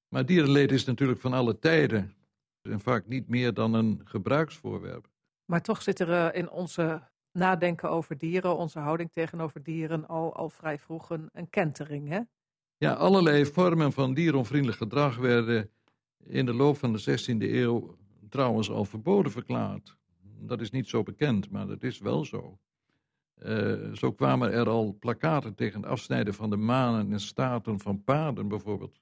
[0.07, 2.15] Maar dierenleed is natuurlijk van alle tijden
[2.61, 5.09] en vaak niet meer dan een gebruiksvoorwerp.
[5.45, 7.01] Maar toch zit er uh, in onze
[7.31, 12.19] nadenken over dieren, onze houding tegenover dieren, al, al vrij vroeg een, een kentering, hè?
[12.77, 15.71] Ja, allerlei vormen van dieronvriendelijk gedrag werden
[16.23, 17.97] in de loop van de 16e eeuw
[18.29, 19.97] trouwens al verboden verklaard.
[20.39, 22.59] Dat is niet zo bekend, maar dat is wel zo.
[23.43, 28.03] Uh, zo kwamen er al plakaten tegen het afsnijden van de manen en staten van
[28.03, 29.01] paarden bijvoorbeeld.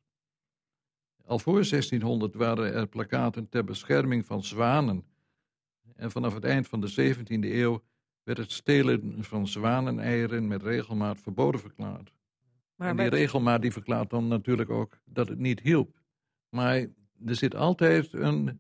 [1.26, 5.06] Al voor 1600 waren er plakaten ter bescherming van zwanen.
[5.96, 7.84] En vanaf het eind van de 17e eeuw
[8.24, 12.14] werd het stelen van zwaneneieren met regelmaat verboden verklaard.
[12.76, 13.14] Maar en die met...
[13.14, 16.00] regelmaat die verklaart dan natuurlijk ook dat het niet hielp.
[16.50, 16.76] Maar
[17.26, 18.60] er zit altijd een,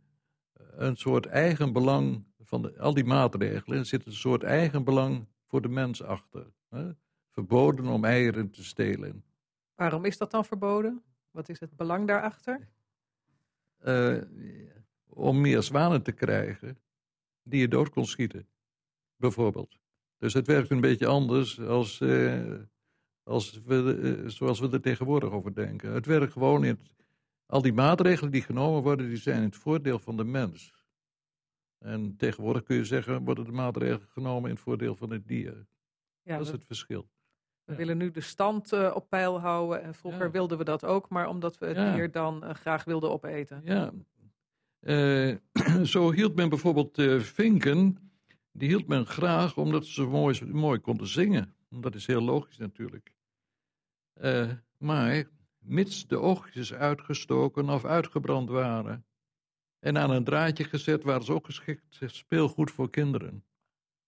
[0.53, 3.85] een soort eigen belang van de, al die maatregelen.
[3.85, 6.45] Zit een soort eigen belang voor de mens achter.
[6.69, 6.91] Hè?
[7.29, 9.23] Verboden om eieren te stelen.
[9.75, 11.03] Waarom is dat dan verboden?
[11.31, 12.67] Wat is het belang daarachter?
[13.85, 14.21] Uh,
[15.05, 16.77] om meer zwanen te krijgen
[17.43, 18.47] die je dood kon schieten,
[19.15, 19.79] bijvoorbeeld.
[20.17, 22.59] Dus het werkt een beetje anders als, uh,
[23.23, 25.91] als we, uh, zoals we er tegenwoordig over denken.
[25.91, 26.93] Het werkt gewoon in het,
[27.45, 30.76] al die maatregelen die genomen worden, die zijn in het voordeel van de mens.
[31.77, 35.65] En tegenwoordig kun je zeggen, worden de maatregelen genomen in het voordeel van het dier.
[36.21, 37.09] Ja, dat is het verschil.
[37.63, 37.77] We ja.
[37.77, 39.83] willen nu de stand uh, op peil houden.
[39.83, 40.31] En vroeger ja.
[40.31, 41.93] wilden we dat ook, maar omdat we het ja.
[41.93, 43.61] dier dan uh, graag wilden opeten.
[43.63, 43.91] Ja.
[44.79, 45.35] Uh,
[45.93, 48.07] zo hield men bijvoorbeeld vinken
[48.57, 51.53] die hield men graag omdat ze zo mooi, mooi konden zingen.
[51.69, 53.13] Dat is heel logisch natuurlijk.
[54.21, 55.23] Uh, maar
[55.57, 59.05] mits de oogjes uitgestoken of uitgebrand waren
[59.87, 63.43] en aan een draadje gezet, waren ze ook geschikt speelgoed voor kinderen.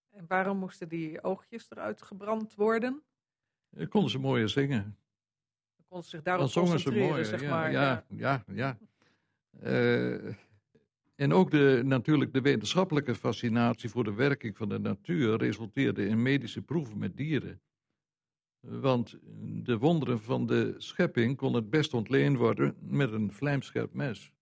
[0.10, 3.02] En waarom moesten die oogjes eruit gebrand worden?
[3.70, 4.84] Dan konden ze mooier zingen.
[5.76, 7.72] Dan konden ze zich daarop concentreren, zeg ja, maar.
[7.72, 8.78] Ja, ja, ja.
[9.64, 10.34] Uh,
[11.16, 16.22] en ook de, natuurlijk de wetenschappelijke fascinatie voor de werking van de natuur resulteerde in
[16.22, 17.62] medische proeven met dieren.
[18.60, 19.18] Want
[19.64, 24.34] de wonderen van de schepping kon het best ontleen worden met een vlijmscherp mes.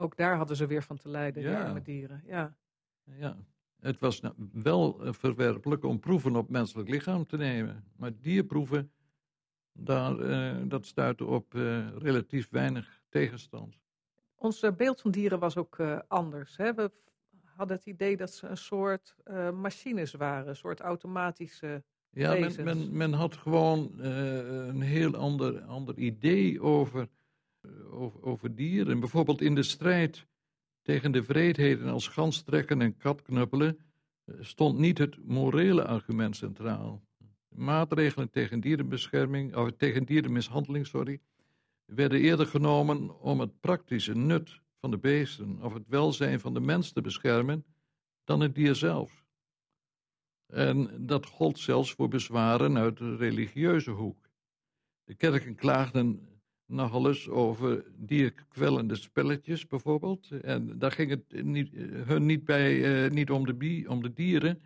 [0.00, 1.72] Ook daar hadden ze weer van te lijden, ja.
[1.72, 2.22] met dieren.
[2.26, 2.56] Ja.
[3.04, 3.36] ja,
[3.80, 7.84] het was nou wel verwerpelijk om proeven op menselijk lichaam te nemen.
[7.96, 8.92] Maar dierproeven,
[9.72, 13.78] daar, uh, dat stuitte op uh, relatief weinig tegenstand.
[14.34, 16.56] Ons beeld van dieren was ook anders.
[16.56, 16.74] Hè?
[16.74, 16.90] We
[17.44, 19.16] hadden het idee dat ze een soort
[19.54, 21.82] machines waren, een soort automatische
[22.12, 27.08] ja, men, men, men, had gewoon uh, een heel ander, ander idee over,
[27.90, 29.00] over, over, dieren.
[29.00, 30.26] Bijvoorbeeld in de strijd
[30.82, 33.78] tegen de vreedheden als ganstrekken en katknuppelen
[34.24, 37.02] uh, stond niet het morele argument centraal.
[37.48, 41.20] Maatregelen tegen dierenbescherming, of tegen dierenmishandeling, sorry,
[41.84, 46.60] werden eerder genomen om het praktische nut van de beesten of het welzijn van de
[46.60, 47.64] mens te beschermen
[48.24, 49.24] dan het dier zelf.
[50.46, 54.28] En dat gold zelfs voor bezwaren uit de religieuze hoek.
[55.04, 56.29] De kerken klaagden
[56.70, 60.30] nogal eens over dierkwellende spelletjes bijvoorbeeld.
[60.30, 61.70] En daar ging het niet,
[62.06, 64.62] hun niet, bij, uh, niet om, de om de dieren,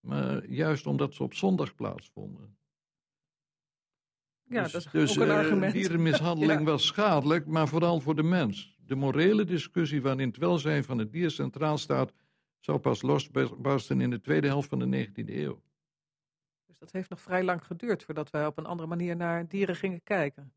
[0.00, 2.56] maar juist omdat ze op zondag plaatsvonden.
[4.42, 5.72] Ja, dus, dat is dus, ook een uh, argument.
[5.72, 6.66] dierenmishandeling ja.
[6.66, 8.76] was schadelijk, maar vooral voor de mens.
[8.86, 12.12] De morele discussie waarin het welzijn van het dier centraal staat,
[12.60, 15.62] zou pas losbarsten in de tweede helft van de 19e eeuw.
[16.66, 19.76] Dus dat heeft nog vrij lang geduurd voordat wij op een andere manier naar dieren
[19.76, 20.52] gingen kijken.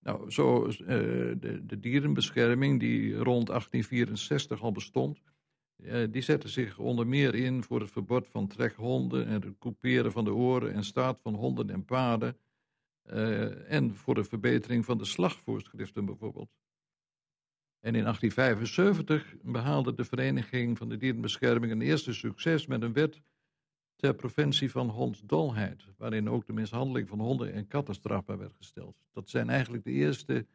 [0.00, 5.22] Nou, zo uh, de, de, dierenbescherming die rond 1864 al bestond,
[5.76, 10.12] uh, die zette zich onder meer in voor het verbod van trekhonden en het couperen
[10.12, 12.36] van de oren en staat van honden en paarden.
[13.06, 16.50] Uh, en voor de verbetering van de slagvoorschriften bijvoorbeeld.
[17.80, 23.22] En in 1875 behaalde de Vereniging van de Dierenbescherming een eerste succes met een wet
[24.00, 28.96] ter preventie van hondsdolheid, waarin ook de mishandeling van honden en katten strafbaar werd gesteld.
[29.12, 30.46] Dat zijn eigenlijk de eerste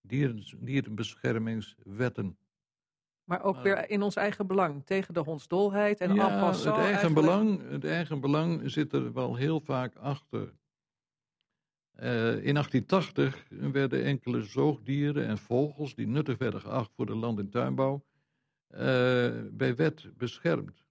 [0.00, 2.38] dieren, dierenbeschermingswetten.
[3.24, 6.82] Maar ook weer in ons eigen belang, tegen de hondsdolheid en ja, en het eigen,
[6.82, 7.14] eigenlijk.
[7.14, 10.54] belang, het eigen belang zit er wel heel vaak achter.
[12.00, 17.38] Uh, in 1880 werden enkele zoogdieren en vogels die nuttig werden geacht voor de land-
[17.38, 18.04] en tuinbouw
[18.70, 18.78] uh,
[19.50, 20.85] bij wet beschermd.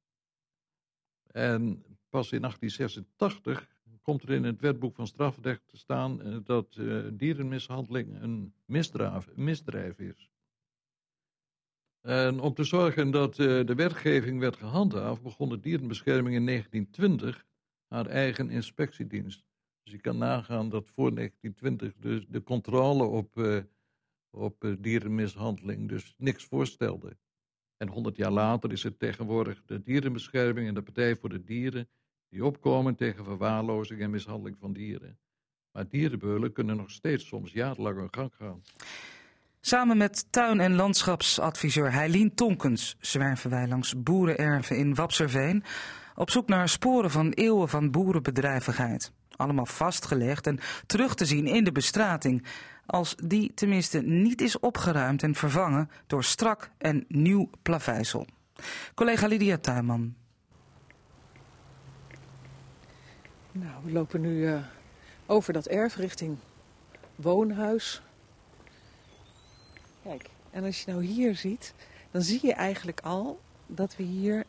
[1.36, 3.68] En pas in 1886
[4.02, 6.80] komt er in het wetboek van strafrecht te staan uh, dat
[7.14, 10.30] dierenmishandeling een misdrijf, misdrijf is.
[12.02, 17.46] En om te zorgen dat de wetgeving werd gehandhaafd, begon de dierenbescherming in 1920
[17.88, 19.46] haar eigen inspectiedienst.
[19.84, 23.64] Dus je kan nagaan dat voor 1920 dus de controle op,
[24.30, 27.18] op dierenmishandeling dus niks voorstelde.
[27.78, 31.88] En 100 jaar later is het tegenwoordig de dierenbescherming en de Partij voor de Dieren
[32.30, 35.18] die opkomen tegen verwaarlozing en mishandeling van dieren.
[35.72, 38.62] Maar dierenbeulen kunnen nog steeds soms jarenlang hun gang gaan.
[39.62, 45.64] Samen met tuin- en landschapsadviseur Heilien Tonkens zwerven wij langs boerenerven in Wapserveen
[46.16, 51.64] op zoek naar sporen van eeuwen van boerenbedrijvigheid allemaal vastgelegd en terug te zien in
[51.64, 52.46] de bestrating,
[52.86, 58.26] als die tenminste niet is opgeruimd en vervangen door strak en nieuw plaveisel.
[58.94, 60.16] Collega Lydia Tuinman.
[63.52, 64.60] Nou, we lopen nu uh,
[65.26, 66.38] over dat erf richting
[67.16, 68.02] woonhuis.
[70.04, 71.74] Kijk, en als je nou hier ziet,
[72.12, 74.44] dan zie je eigenlijk al dat we hier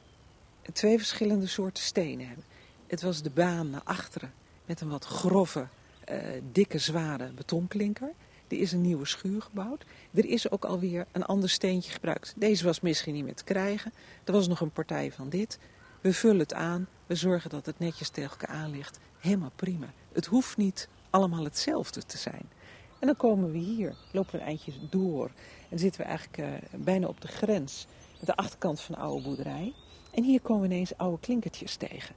[0.72, 2.44] twee verschillende soorten stenen hebben.
[2.86, 4.32] Het was de baan naar achteren
[4.64, 5.66] met een wat grove,
[6.10, 6.18] uh,
[6.52, 8.10] dikke, zware betonklinker.
[8.48, 9.84] Er is een nieuwe schuur gebouwd.
[10.14, 12.34] Er is ook alweer een ander steentje gebruikt.
[12.36, 13.92] Deze was misschien niet meer te krijgen.
[14.24, 15.58] Er was nog een partij van dit.
[16.00, 16.86] We vullen het aan.
[17.06, 18.98] We zorgen dat het netjes tegen elkaar aan ligt.
[19.18, 19.86] Helemaal prima.
[20.12, 22.48] Het hoeft niet allemaal hetzelfde te zijn.
[22.98, 25.30] En dan komen we hier, lopen we een eindje door.
[25.68, 27.86] En zitten we eigenlijk uh, bijna op de grens
[28.18, 29.72] met de achterkant van de oude boerderij.
[30.10, 32.14] En hier komen we ineens oude klinkertjes tegen.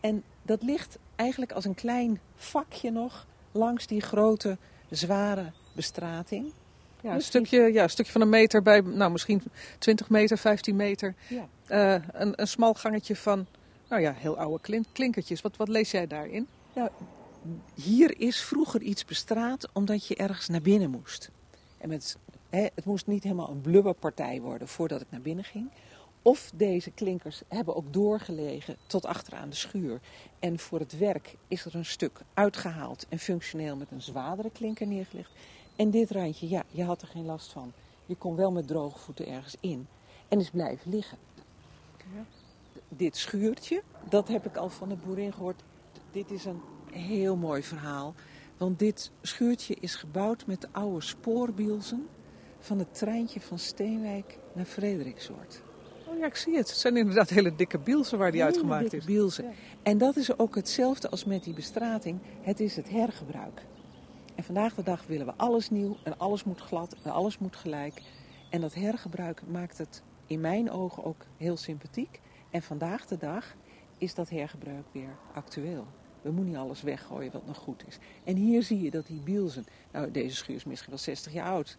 [0.00, 4.58] En dat ligt eigenlijk als een klein vakje nog langs die grote,
[4.90, 6.52] zware bestrating.
[7.00, 9.42] Ja, een stukje, ja, een stukje van een meter bij, nou misschien
[9.78, 11.14] 20 meter, 15 meter.
[11.28, 11.48] Ja.
[11.66, 13.46] Eh, een, een smal gangetje van,
[13.88, 15.40] nou ja, heel oude klin- klinkertjes.
[15.40, 16.46] Wat, wat lees jij daarin?
[16.74, 16.88] Nou,
[17.74, 21.30] hier is vroeger iets bestraat omdat je ergens naar binnen moest.
[21.78, 22.16] En met,
[22.50, 25.70] hè, het moest niet helemaal een blubberpartij worden voordat ik naar binnen ging.
[26.26, 30.00] Of deze klinkers hebben ook doorgelegen tot achteraan de schuur.
[30.38, 34.86] En voor het werk is er een stuk uitgehaald en functioneel met een zwaardere klinker
[34.86, 35.30] neergelegd.
[35.76, 37.72] En dit randje, ja, je had er geen last van.
[38.06, 39.86] Je kon wel met droge voeten ergens in.
[40.28, 41.18] En is blijven liggen.
[42.88, 45.62] Dit schuurtje, dat heb ik al van de boerin gehoord.
[46.10, 46.60] Dit is een
[46.92, 48.14] heel mooi verhaal.
[48.56, 52.08] Want dit schuurtje is gebouwd met de oude spoorbielsen
[52.58, 55.62] van het treintje van Steenwijk naar Frederiksoord.
[56.14, 56.68] Oh ja, ik zie het.
[56.68, 59.04] Het zijn inderdaad hele dikke bielsen waar die Hele uitgemaakt dikke is.
[59.04, 59.52] bielsen.
[59.82, 62.18] En dat is ook hetzelfde als met die bestrating.
[62.42, 63.62] Het is het hergebruik.
[64.34, 67.56] En vandaag de dag willen we alles nieuw en alles moet glad en alles moet
[67.56, 68.02] gelijk.
[68.50, 72.20] En dat hergebruik maakt het in mijn ogen ook heel sympathiek.
[72.50, 73.54] En vandaag de dag
[73.98, 75.86] is dat hergebruik weer actueel.
[76.22, 77.98] We moeten niet alles weggooien wat nog goed is.
[78.24, 79.64] En hier zie je dat die bielsen...
[79.92, 81.78] Nou, deze schuur is misschien wel 60 jaar oud.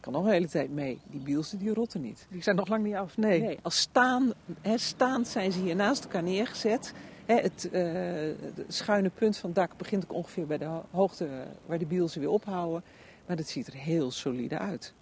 [0.00, 1.00] Kan nog een hele tijd mee.
[1.10, 2.26] Die bielsen die rotten niet.
[2.30, 3.58] Die zijn nog lang niet af, nee.
[3.62, 6.92] als staan, hè, staand zijn ze hier naast elkaar neergezet.
[7.26, 10.84] Hè, het eh, de schuine punt van het dak begint ook ongeveer bij de ho-
[10.90, 11.28] hoogte
[11.66, 12.82] waar de bielsen weer ophouden.
[13.26, 14.92] Maar dat ziet er heel solide uit.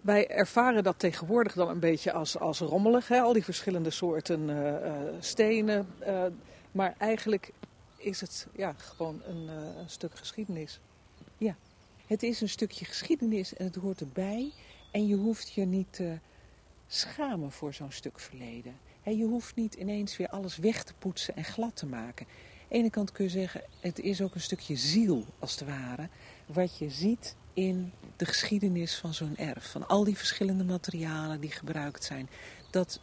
[0.00, 3.20] Wij ervaren dat tegenwoordig dan een beetje als, als rommelig, hè?
[3.20, 5.86] al die verschillende soorten eh, eh, stenen.
[5.98, 6.24] eh,
[6.72, 7.52] maar eigenlijk
[7.96, 10.80] is het ja, gewoon een, eh, een stuk geschiedenis.
[11.38, 11.54] Ja,
[12.12, 14.52] het is een stukje geschiedenis en het hoort erbij.
[14.90, 16.18] En je hoeft je niet te
[16.86, 18.74] schamen voor zo'n stuk verleden.
[19.04, 22.26] Je hoeft niet ineens weer alles weg te poetsen en glad te maken.
[22.26, 25.68] Aan de ene kant kun je zeggen, het is ook een stukje ziel, als het
[25.68, 26.08] ware.
[26.46, 29.70] Wat je ziet in de geschiedenis van zo'n erf.
[29.70, 32.28] Van al die verschillende materialen die gebruikt zijn.
[32.70, 33.00] Dat,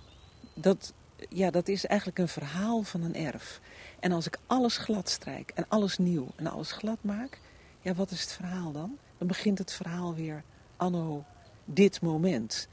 [0.53, 0.93] dat,
[1.29, 3.61] ja, dat is eigenlijk een verhaal van een erf.
[3.99, 7.39] En als ik alles glad strijk en alles nieuw en alles glad maak...
[7.81, 8.97] Ja, wat is het verhaal dan?
[9.17, 10.43] Dan begint het verhaal weer
[10.77, 11.23] anno
[11.65, 12.67] dit moment.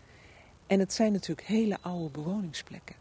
[0.67, 2.97] En het zijn natuurlijk hele oude bewoningsplekken.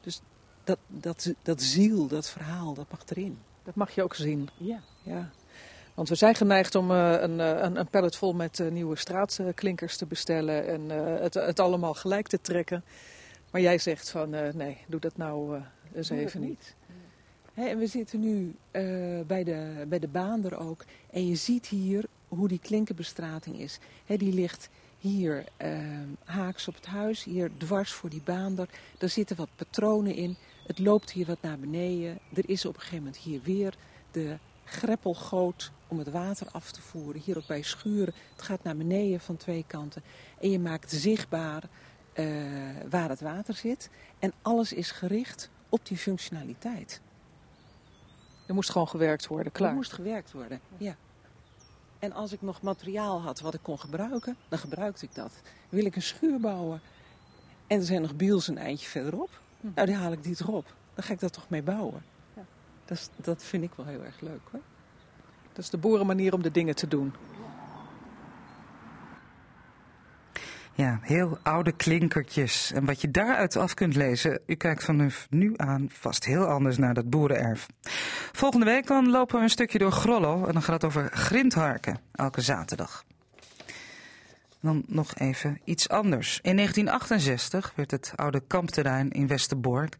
[0.00, 0.20] Dus
[0.64, 3.38] dat, dat, dat ziel, dat verhaal, dat mag erin.
[3.62, 4.48] Dat mag je ook zien.
[4.56, 4.80] Ja.
[5.02, 5.30] ja.
[5.94, 8.96] Want we zijn geneigd om eh, een, eh, een, een pallet vol met eh, nieuwe
[8.96, 10.88] straatklinkers te bestellen en
[11.22, 12.84] het, het allemaal gelijk te trekken.
[13.50, 15.60] Maar jij zegt van nee, doe dat nou
[15.94, 16.74] eens Doe even niet.
[17.54, 18.82] En we zitten nu eh,
[19.26, 20.84] bij, de, bij de baander ook.
[21.10, 23.78] En je ziet hier hoe die klinkerbestrating is.
[24.06, 25.78] Die ligt hier eh,
[26.24, 28.68] haaks op het huis, hier dwars voor die baander.
[28.98, 30.36] Daar zitten wat patronen in.
[30.66, 32.18] Het loopt hier wat naar beneden.
[32.34, 33.74] Er is op een gegeven moment hier weer
[34.10, 37.22] de greppelgoot om het water af te voeren.
[37.24, 38.14] Hier ook bij schuren.
[38.32, 40.02] Het gaat naar beneden van twee kanten.
[40.40, 41.62] En je maakt zichtbaar
[42.12, 42.26] eh,
[42.90, 43.90] waar het water zit.
[44.18, 47.00] En alles is gericht op die functionaliteit.
[48.50, 49.68] Er moest gewoon gewerkt worden, klaar.
[49.70, 50.96] Er moest gewerkt worden, ja.
[51.98, 55.32] En als ik nog materiaal had wat ik kon gebruiken, dan gebruikte ik dat.
[55.68, 56.80] Wil ik een schuur bouwen
[57.66, 59.30] en er zijn nog biels een eindje verderop,
[59.60, 60.74] nou dan haal ik die erop.
[60.94, 62.02] Dan ga ik daar toch mee bouwen.
[62.84, 64.60] Dat, is- dat vind ik wel heel erg leuk hoor.
[65.52, 67.12] Dat is de boerenmanier om de dingen te doen.
[70.80, 72.72] Ja, heel oude klinkertjes.
[72.72, 76.78] En wat je daaruit af kunt lezen, u kijkt vanaf nu aan vast heel anders
[76.78, 77.66] naar dat boerenerf.
[78.32, 82.00] Volgende week dan lopen we een stukje door Grollo en dan gaat het over grindharken,
[82.12, 83.04] elke zaterdag.
[84.60, 86.38] Dan nog even iets anders.
[86.42, 89.96] In 1968 werd het oude kampterrein in Westerbork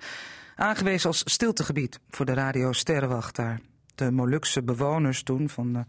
[0.57, 3.61] aangewezen als stiltegebied voor de radio Sterrenwacht daar.
[3.95, 5.85] De Molukse bewoners toen van de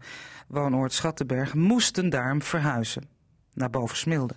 [0.46, 3.11] woonoord Schattenberg moesten daarom verhuizen
[3.54, 4.34] naar Bovensmilde.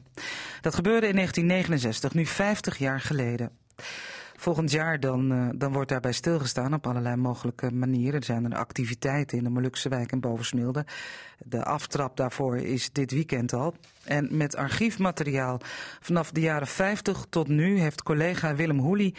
[0.61, 3.51] Dat gebeurde in 1969, nu 50 jaar geleden.
[4.37, 8.19] Volgend jaar dan, eh, dan wordt daarbij stilgestaan op allerlei mogelijke manieren.
[8.19, 10.85] Er zijn er activiteiten in de Molukse wijk en Bovensmilde.
[11.37, 13.73] De aftrap daarvoor is dit weekend al.
[14.03, 15.59] En met archiefmateriaal
[15.99, 19.15] vanaf de jaren 50 tot nu heeft collega Willem Hoelie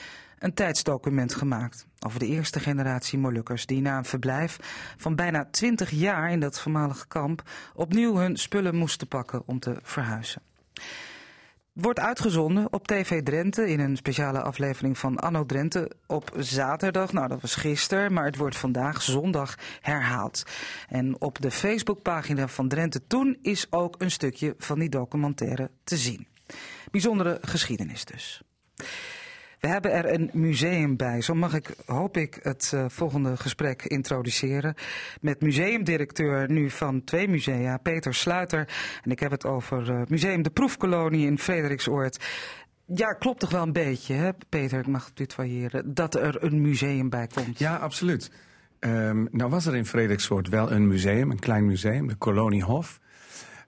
[0.47, 4.59] een tijdsdocument gemaakt over de eerste generatie Molukkers die na een verblijf
[4.97, 7.43] van bijna 20 jaar in dat voormalige kamp
[7.75, 10.43] opnieuw hun spullen moesten pakken om te verhuizen.
[11.73, 17.13] Wordt uitgezonden op TV Drenthe in een speciale aflevering van Anno Drenthe op zaterdag.
[17.13, 20.43] Nou, dat was gisteren, maar het wordt vandaag zondag herhaald.
[20.89, 25.97] En op de Facebookpagina van Drenthe Toen is ook een stukje van die documentaire te
[25.97, 26.27] zien.
[26.91, 28.43] Bijzondere geschiedenis dus.
[29.61, 31.21] We hebben er een museum bij.
[31.21, 34.75] Zo mag ik, hoop ik, het uh, volgende gesprek introduceren.
[35.21, 38.69] Met museumdirecteur nu van twee musea, Peter Sluiter.
[39.05, 42.25] En ik heb het over uh, Museum de Proefkolonie in Frederiksoord.
[42.95, 47.09] Ja, klopt toch wel een beetje, hè, Peter, ik mag tutoyeren, dat er een museum
[47.09, 47.59] bij komt?
[47.59, 48.31] Ja, absoluut.
[48.81, 53.01] Um, nou was er in Frederiksoord wel een museum, een klein museum, de Koloniehof.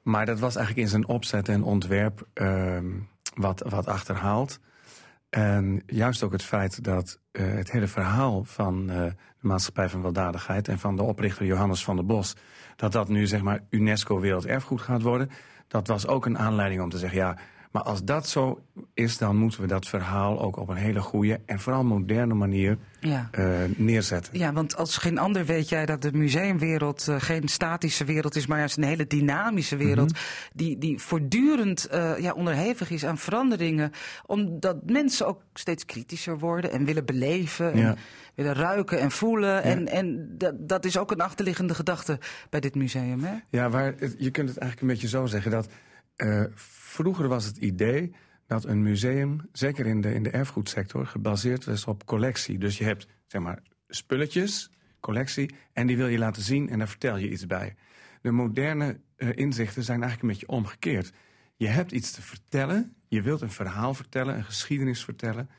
[0.03, 4.61] Maar dat was eigenlijk in zijn opzet en ontwerp um, wat, wat achterhaald.
[5.30, 10.02] En juist ook het feit dat uh, het hele verhaal van uh, de Maatschappij van
[10.02, 10.68] Weldadigheid...
[10.68, 12.36] en van de oprichter Johannes van der Bos...
[12.76, 15.30] dat dat nu zeg maar UNESCO Werelderfgoed gaat worden...
[15.66, 17.18] dat was ook een aanleiding om te zeggen...
[17.18, 17.38] ja,
[17.70, 18.62] maar als dat zo
[18.99, 22.78] is, dan moeten we dat verhaal ook op een hele goede en vooral moderne manier
[23.01, 23.30] ja.
[23.38, 24.38] uh, neerzetten.
[24.38, 28.46] Ja, want als geen ander weet jij dat de museumwereld uh, geen statische wereld is,
[28.46, 30.11] maar juist een hele dynamische wereld.
[30.11, 30.51] Mm -hmm.
[30.55, 33.90] die, die voortdurend uh, ja, onderhevig is aan veranderingen.
[34.26, 37.72] Omdat mensen ook steeds kritischer worden en willen beleven.
[37.72, 37.94] En ja.
[38.34, 39.55] willen ruiken en voelen.
[39.55, 39.61] Ja.
[39.61, 42.18] En, en dat, dat is ook een achterliggende gedachte
[42.51, 43.24] bij dit museum.
[43.24, 43.34] Hè?
[43.51, 45.68] Ja, waar, je kunt het eigenlijk een beetje zo zeggen dat.
[46.55, 48.12] Vroeger was het idee
[48.49, 52.59] dat een museum, zeker in de, in de erfgoedsector, gebaseerd was op collectie.
[52.59, 54.70] Dus je hebt zeg maar spulletjes,
[55.01, 57.74] collectie, en die wil je laten zien en daar vertel je iets bij.
[58.22, 61.12] De moderne uh, inzichten zijn eigenlijk een beetje omgekeerd.
[61.57, 65.51] Je hebt iets te vertellen, je wilt een verhaal vertellen, een geschiedenis vertellen.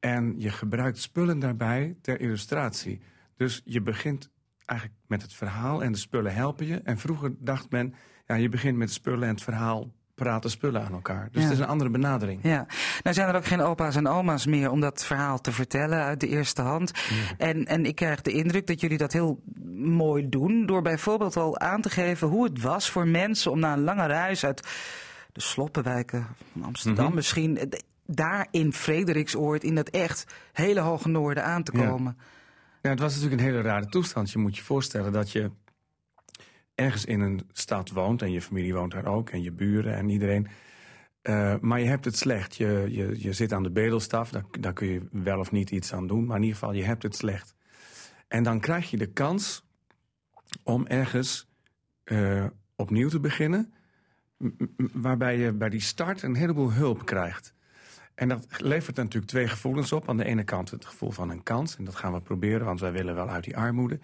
[0.00, 3.00] En je gebruikt spullen daarbij ter illustratie.
[3.36, 4.30] Dus je begint
[4.64, 6.80] eigenlijk met het verhaal en de spullen helpen je.
[6.80, 7.94] En vroeger dacht men,
[8.26, 11.28] ja, je begint met spullen en het verhaal praten spullen aan elkaar.
[11.32, 11.48] Dus ja.
[11.48, 12.40] het is een andere benadering.
[12.42, 12.66] Ja.
[13.02, 16.20] Nou zijn er ook geen opa's en oma's meer om dat verhaal te vertellen uit
[16.20, 16.92] de eerste hand.
[16.94, 17.46] Ja.
[17.46, 19.42] En, en ik krijg de indruk dat jullie dat heel
[19.74, 20.66] mooi doen...
[20.66, 23.50] door bijvoorbeeld al aan te geven hoe het was voor mensen...
[23.50, 24.68] om na een lange reis uit
[25.32, 27.16] de sloppenwijken van Amsterdam mm -hmm.
[27.16, 27.72] misschien...
[28.06, 32.16] daar in Frederiksoord, in dat echt hele hoge noorden aan te komen.
[32.18, 32.24] Ja.
[32.82, 34.30] ja, het was natuurlijk een hele rare toestand.
[34.30, 35.50] Je moet je voorstellen dat je
[36.76, 40.08] ergens in een stad woont en je familie woont daar ook en je buren en
[40.08, 40.48] iedereen.
[41.22, 42.56] Uh, maar je hebt het slecht.
[42.56, 45.92] Je, je, je zit aan de bedelstaf, daar, daar kun je wel of niet iets
[45.92, 46.26] aan doen.
[46.26, 47.54] Maar in ieder geval, je hebt het slecht.
[48.28, 49.64] En dan krijg je de kans
[50.62, 51.48] om ergens
[52.04, 52.46] uh,
[52.76, 53.74] opnieuw te beginnen.
[54.76, 57.54] Waarbij je bij die start een heleboel hulp krijgt.
[58.14, 60.08] En dat levert natuurlijk twee gevoelens op.
[60.08, 61.76] Aan de ene kant het gevoel van een kans.
[61.76, 63.98] En dat gaan we proberen, want wij willen wel uit die armoede.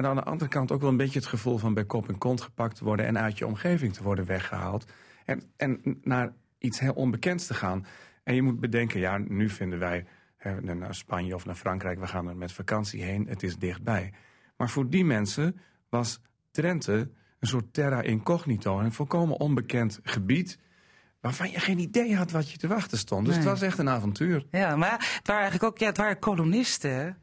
[0.00, 2.18] Maar aan de andere kant ook wel een beetje het gevoel van bij kop en
[2.18, 4.86] kont gepakt te worden en uit je omgeving te worden weggehaald.
[5.24, 7.86] En, en naar iets heel onbekends te gaan.
[8.24, 10.04] En je moet bedenken, ja, nu vinden wij
[10.36, 14.12] hè, naar Spanje of naar Frankrijk, we gaan er met vakantie heen, het is dichtbij.
[14.56, 16.20] Maar voor die mensen was
[16.50, 20.58] Drenthe een soort terra incognito, een volkomen onbekend gebied
[21.20, 23.26] waarvan je geen idee had wat je te wachten stond.
[23.26, 23.44] Dus nee.
[23.44, 24.46] het was echt een avontuur.
[24.50, 27.18] Ja, maar het waren eigenlijk ook ja, het waren kolonisten?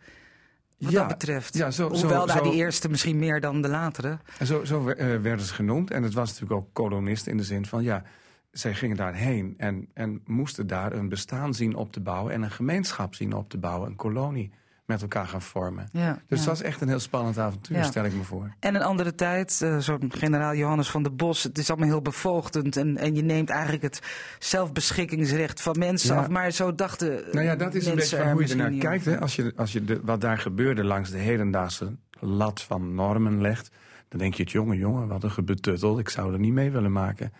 [0.78, 1.54] Wat ja, dat betreft.
[1.54, 4.20] Ja, zo, Hoewel zo, daar zo, die eerste misschien meer dan de latere.
[4.44, 5.92] Zo, zo uh, werden ze genoemd.
[5.92, 7.84] En het was natuurlijk ook kolonisten in de zin van...
[7.84, 8.04] ja,
[8.52, 12.34] zij gingen daarheen en, en moesten daar een bestaan zien op te bouwen...
[12.34, 14.52] en een gemeenschap zien op te bouwen, een kolonie
[14.88, 15.90] met elkaar gaan vormen.
[15.92, 16.36] Ja, dus ja.
[16.36, 17.84] het was echt een heel spannend avontuur, ja.
[17.84, 18.54] stel ik me voor.
[18.60, 21.44] En een andere tijd, uh, zo'n generaal Johannes van der Bos...
[21.44, 22.78] het is allemaal heel bevoogdend...
[22.78, 24.02] en, en je neemt eigenlijk het
[24.40, 26.30] zelfbeschikkingsrecht van mensen af...
[26.30, 29.06] maar zo dachten Nou ja, dat is een beetje van hoe je ernaar kijkt.
[29.06, 29.20] Hè?
[29.20, 33.70] Als je, als je de, wat daar gebeurde langs de hedendaagse lat van normen legt...
[34.08, 36.00] dan denk je het jongen, jongen, wat een gebetuttel.
[36.00, 37.34] Ik zou er niet mee willen maken.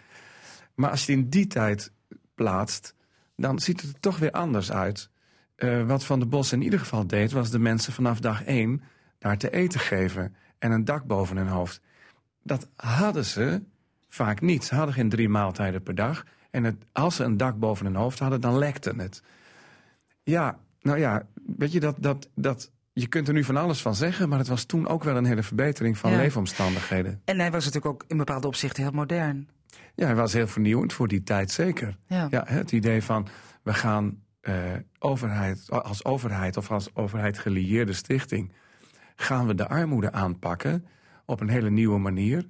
[0.76, 1.92] Maar als je het in die tijd
[2.36, 2.96] plaatst...
[3.36, 5.10] dan ziet het er toch weer anders uit...
[5.58, 7.32] Uh, wat Van der Bos in ieder geval deed...
[7.32, 8.82] was de mensen vanaf dag één
[9.20, 10.36] daar te eten geven.
[10.60, 11.82] En een dak boven hun hoofd.
[12.44, 13.62] Dat hadden ze
[14.08, 14.64] vaak niet.
[14.66, 16.26] Ze hadden geen drie maaltijden per dag.
[16.52, 19.22] En het, als ze een dak boven hun hoofd hadden, dan lekte het.
[20.24, 21.28] Ja, nou ja,
[21.58, 24.30] weet je, dat, dat, dat, je kunt er nu van alles van zeggen...
[24.30, 26.18] maar het was toen ook wel een hele verbetering van ja.
[26.18, 27.22] leefomstandigheden.
[27.26, 29.50] En hij was natuurlijk ook in bepaalde opzichten heel modern.
[29.96, 31.98] Ja, hij was heel vernieuwend voor die tijd, zeker.
[32.08, 32.28] Ja.
[32.30, 33.28] ja het idee van,
[33.64, 34.54] we gaan uh,
[35.00, 38.52] overheid, als overheid of als overheid gelieerde stichting...
[39.16, 40.86] gaan we de armoede aanpakken
[41.26, 42.50] op een hele nieuwe manier.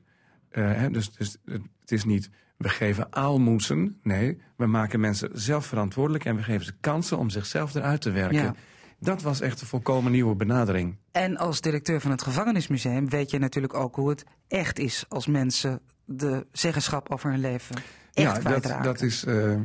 [0.51, 3.99] Uh, hè, dus, dus het is niet, we geven aalmoezen.
[4.03, 6.25] Nee, we maken mensen zelf verantwoordelijk...
[6.25, 8.43] en we geven ze kansen om zichzelf eruit te werken.
[8.43, 8.55] Ja.
[8.99, 10.97] Dat was echt een volkomen nieuwe benadering.
[11.11, 15.05] En als directeur van het Gevangenismuseum weet je natuurlijk ook hoe het echt is...
[15.07, 17.75] als mensen de zeggenschap over hun leven
[18.13, 19.25] echt ja, dat, dat is...
[19.25, 19.59] Uh,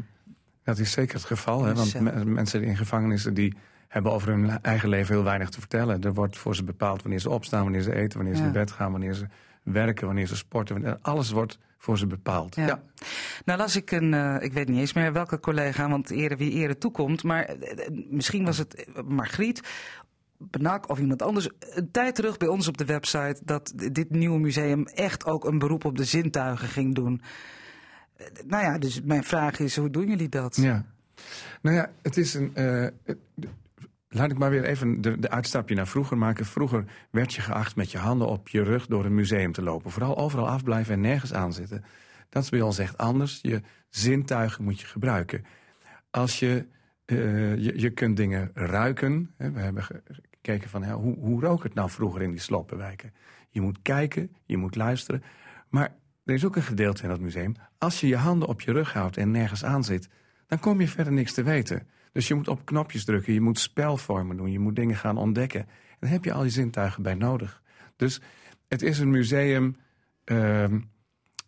[0.64, 1.64] dat is zeker het geval.
[1.64, 1.74] Hè?
[1.74, 3.54] Want me mensen in gevangenissen die
[3.88, 6.02] hebben over hun eigen leven heel weinig te vertellen.
[6.02, 8.44] Er wordt voor ze bepaald wanneer ze opstaan, wanneer ze eten, wanneer ze ja.
[8.44, 9.26] naar bed gaan, wanneer ze
[9.62, 11.02] werken, wanneer ze sporten.
[11.02, 12.54] Alles wordt voor ze bepaald.
[12.54, 12.82] Ja.
[13.44, 16.52] Nou las ik een, eh, ik weet niet eens meer welke collega, want ere wie
[16.52, 19.60] ere toekomt, maar eh, eh, misschien was het eh, Margriet,
[20.50, 24.38] Benak of iemand anders, een tijd terug bij ons op de website dat dit nieuwe
[24.38, 27.22] museum echt ook een beroep op de zintuigen ging doen.
[28.46, 30.56] Nou ja, dus mijn vraag is, hoe doen jullie dat?
[30.56, 30.84] Ja.
[31.62, 32.54] Nou ja, het is een.
[32.54, 32.86] eh,
[34.08, 36.44] laat ik maar weer even de, de uitstapje naar vroeger maken.
[36.46, 39.90] Vroeger werd je geacht met je handen op je rug door een museum te lopen.
[39.90, 41.84] Vooral overal afblijven en nergens aanzitten.
[42.28, 43.38] Dat is bij ons echt anders.
[43.42, 45.44] Je zintuigen moet je gebruiken.
[46.10, 46.66] Als je.
[47.04, 49.30] eh, je, je kunt dingen ruiken.
[49.36, 53.12] We hebben ge- gekeken van hoe, hoe rook het nou vroeger in die sloppenwijken.
[53.48, 55.22] Je moet kijken, je moet luisteren.
[55.68, 55.94] Maar
[56.24, 57.54] er is ook een gedeelte in dat museum.
[57.78, 60.08] Als je je handen op je rug houdt en nergens aan zit,
[60.46, 61.86] dan kom je verder niks te weten.
[62.12, 65.66] Dus je moet op knopjes drukken, je moet spelvormen doen, je moet dingen gaan ontdekken.
[65.98, 67.62] En heb je al je zintuigen bij nodig.
[67.96, 68.20] Dus
[68.68, 69.76] het is een museum
[70.24, 70.80] ehm,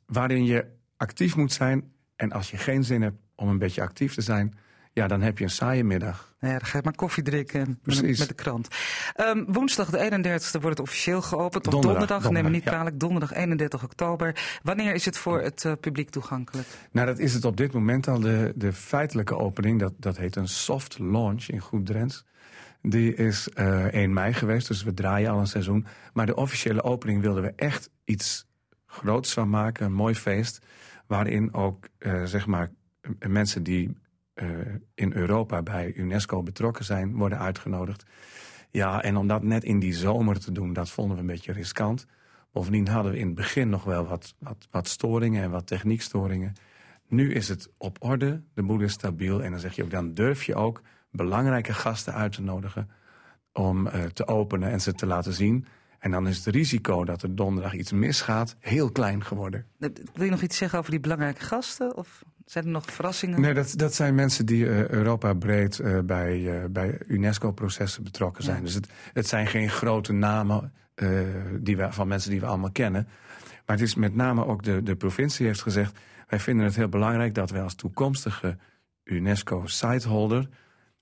[0.07, 0.67] waarin je
[0.97, 1.93] actief moet zijn.
[2.17, 4.55] En als je geen zin hebt om een beetje actief te zijn,
[4.95, 6.35] ja, dan heb je een saaie middag.
[6.41, 8.19] Nou ja, dan ga je maar koffie drinken met, Precies.
[8.19, 8.69] met de krant.
[9.15, 11.67] Ehm, woensdag de 31e wordt het officieel geopend.
[11.67, 12.71] Of Donderdag, donderdag, neem me niet ja.
[12.71, 13.01] kwalijk.
[13.01, 14.59] Donderdag 31 oktober.
[14.63, 16.69] Wanneer is het voor het eh, publiek toegankelijk?
[16.91, 18.21] Nou, dat is het op dit moment al.
[18.21, 22.25] De, de feitelijke opening, dat, dat heet een soft launch in Goed Drents.
[22.83, 25.87] Die is eh 1 mei geweest, dus we draaien al een seizoen.
[26.13, 28.47] Maar de officiële opening wilden we echt iets
[28.87, 29.87] groots van maken.
[29.87, 30.59] Een mooi feest.
[31.07, 32.71] Waarin ook, eh, zeg maar,
[33.29, 33.95] mensen die eh,
[34.95, 38.05] in Europa bij UNESCO betrokken zijn, worden uitgenodigd.
[38.71, 41.53] Ja, en om dat net in die zomer te doen, dat vonden we een beetje
[41.53, 42.07] riskant.
[42.53, 46.53] Bovendien hadden we in het begin nog wel wat, wat, wat storingen en wat techniekstoringen.
[47.09, 49.43] Nu is het op orde, de boel is stabiel.
[49.43, 52.91] En dan zeg je ook, dan durf je ook belangrijke gasten uit te nodigen
[53.53, 55.67] om eh, te openen en ze te laten zien.
[55.99, 59.67] En dan is het risico dat er donderdag iets misgaat heel klein geworden.
[59.79, 61.97] Eh, Wil je nog iets zeggen over die belangrijke gasten?
[61.97, 63.41] Of zijn er nog verrassingen?
[63.41, 68.45] Nee, dat, dat zijn mensen die eh, Europa breed eh, bij, eh, bij UNESCO-processen betrokken
[68.45, 68.57] zijn.
[68.57, 68.63] Ja.
[68.63, 70.73] Dus het, het zijn geen grote namen
[71.61, 73.09] die we, van mensen die we allemaal kennen.
[73.67, 75.99] Maar het is met name ook de, de provincie heeft gezegd...
[76.29, 78.57] wij vinden het heel belangrijk dat wij als toekomstige
[79.05, 80.49] UNESCO-siteholder...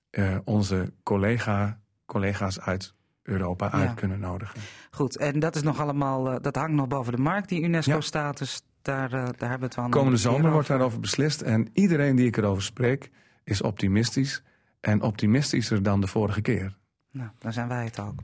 [0.09, 3.71] eh, onze collega, collega's uit Europa Ja.
[3.71, 4.59] uit kunnen nodigen.
[4.91, 8.61] Goed, en dat, is nog allemaal, dat hangt nog boven de markt, die UNESCO-status.
[8.83, 11.41] Daar, eh, daar hebben we het wel Komende zomer wordt daarover beslist.
[11.41, 13.09] En iedereen die ik erover spreek
[13.43, 14.43] is optimistisch.
[14.79, 16.77] En optimistischer dan de vorige keer.
[17.11, 18.19] Nou, dan zijn wij het ook.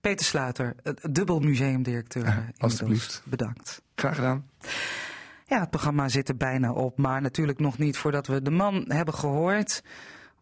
[0.00, 0.74] Peter Sluiter,
[1.10, 2.26] dubbel museumdirecteur.
[2.26, 2.58] inmiddels.
[2.58, 3.22] alstublieft.
[3.24, 3.82] Bedankt.
[3.94, 4.46] Graag gedaan.
[5.46, 8.84] Ja, het programma zit er bijna op, maar natuurlijk nog niet voordat we de man
[8.88, 9.82] hebben gehoord.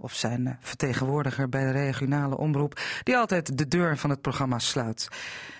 [0.01, 4.59] Of zijn eh, vertegenwoordiger bij de regionale omroep, die altijd de deur van het programma
[4.59, 5.09] sluit.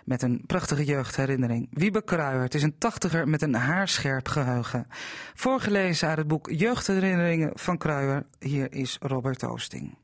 [0.05, 1.69] Met een prachtige jeugdherinnering.
[1.71, 4.87] Wiebe Kruijer, het is een tachtiger met een haarscherp geheugen.
[5.35, 8.27] Voorgelezen uit het boek Jeugdherinneringen van Kruijer.
[8.39, 9.95] Hier is Robert Oosting.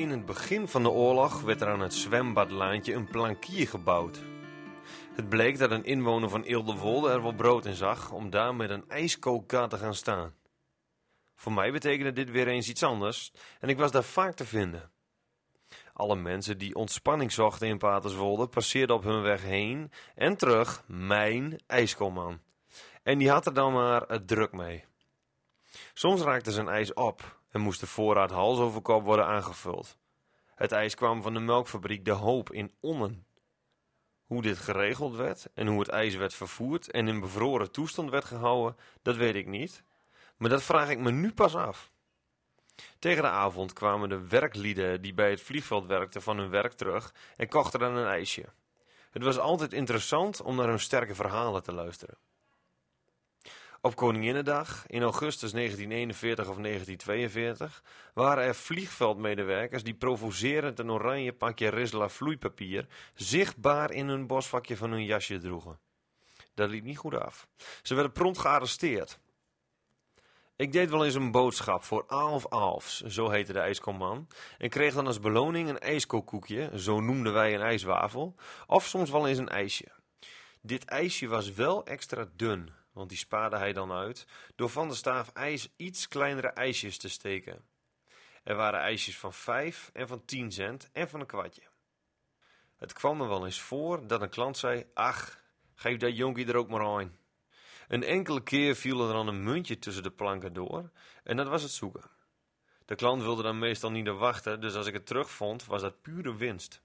[0.00, 4.20] In het begin van de oorlog werd er aan het zwembadlaantje een plankier gebouwd.
[5.14, 8.70] Het bleek dat een inwoner van Eelde-Wolde er wel brood in zag om daar met
[8.70, 10.34] een ijskookkar te gaan staan.
[11.34, 14.90] Voor mij betekende dit weer eens iets anders en ik was daar vaak te vinden.
[15.92, 21.60] Alle mensen die ontspanning zochten in Paterswolde passeerden op hun weg heen en terug mijn
[21.66, 22.40] ijskoolman.
[23.02, 24.84] En die had er dan maar het druk mee.
[25.94, 29.98] Soms raakte zijn ijs op en moest de voorraad hals over kop worden aangevuld.
[30.54, 33.26] Het ijs kwam van de melkfabriek De Hoop in Onnen.
[34.24, 38.24] Hoe dit geregeld werd en hoe het ijs werd vervoerd en in bevroren toestand werd
[38.24, 39.82] gehouden, dat weet ik niet.
[40.36, 41.90] Maar dat vraag ik me nu pas af.
[42.98, 47.14] Tegen de avond kwamen de werklieden die bij het vliegveld werkten van hun werk terug
[47.36, 48.44] en kochten dan een ijsje.
[49.10, 52.18] Het was altijd interessant om naar hun sterke verhalen te luisteren.
[53.82, 57.82] Op Koninginnedag in augustus 1941 of 1942
[58.14, 64.90] waren er vliegveldmedewerkers die provocerend een oranje pakje Risla vloeipapier zichtbaar in hun bosvakje van
[64.90, 65.78] hun jasje droegen.
[66.54, 67.48] Dat liep niet goed af.
[67.82, 69.18] Ze werden prompt gearresteerd.
[70.56, 74.28] Ik deed wel eens een boodschap voor Aalf Aalfs, zo heette de ijskomman,
[74.58, 78.34] en kreeg dan als beloning een ijskookkoekje, zo noemden wij een ijswafel,
[78.66, 79.88] of soms wel eens een ijsje.
[80.60, 84.94] Dit ijsje was wel extra dun, want die spaarde hij dan uit door van de
[84.94, 87.64] staaf ijs iets kleinere ijsjes te steken.
[88.42, 91.62] Er waren ijsjes van 5 en van 10 cent en van een kwartje.
[92.76, 95.42] Het kwam er wel eens voor dat een klant zei: Ach,
[95.74, 97.18] geef dat jonkie er ook maar aan.
[97.88, 100.90] Een enkele keer viel er dan een muntje tussen de planken door
[101.24, 102.10] en dat was het zoeken.
[102.84, 106.36] De klant wilde dan meestal niet wachten, dus als ik het terugvond, was dat pure
[106.36, 106.82] winst.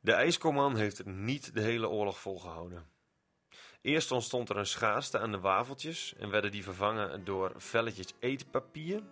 [0.00, 2.95] De ijskoman heeft niet de hele oorlog volgehouden.
[3.86, 9.02] Eerst ontstond er een schaarste aan de wafeltjes en werden die vervangen door velletjes eetpapier.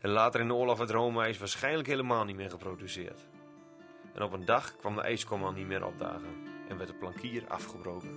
[0.00, 3.18] En later in de oorlog werd roomijs waarschijnlijk helemaal niet meer geproduceerd.
[4.14, 6.28] En op een dag kwam de ijskoman niet meer opdagen
[6.68, 8.10] en werd de plankier afgebroken.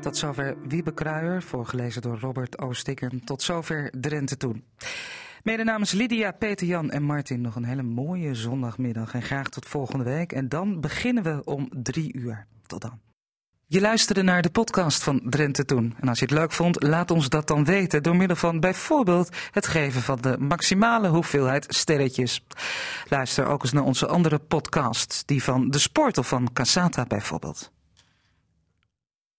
[0.00, 3.24] Tot zover Wiebe Kruijer, voorgelezen door Robert Oostikken.
[3.24, 4.64] Tot zover Drenthe Toen.
[5.42, 9.14] Mede namens Lydia, Peter, Jan en Martin nog een hele mooie zondagmiddag.
[9.14, 10.32] En graag tot volgende week.
[10.32, 12.46] En dan beginnen we om drie uur.
[12.66, 13.00] Tot dan.
[13.70, 15.94] Je luisterde naar de podcast van Drenthe Toen.
[16.00, 19.36] En als je het leuk vond, laat ons dat dan weten door middel van bijvoorbeeld
[19.50, 22.44] het geven van de maximale hoeveelheid sterretjes.
[23.08, 27.72] Luister ook eens naar onze andere podcasts, die van de sport of van Casata bijvoorbeeld.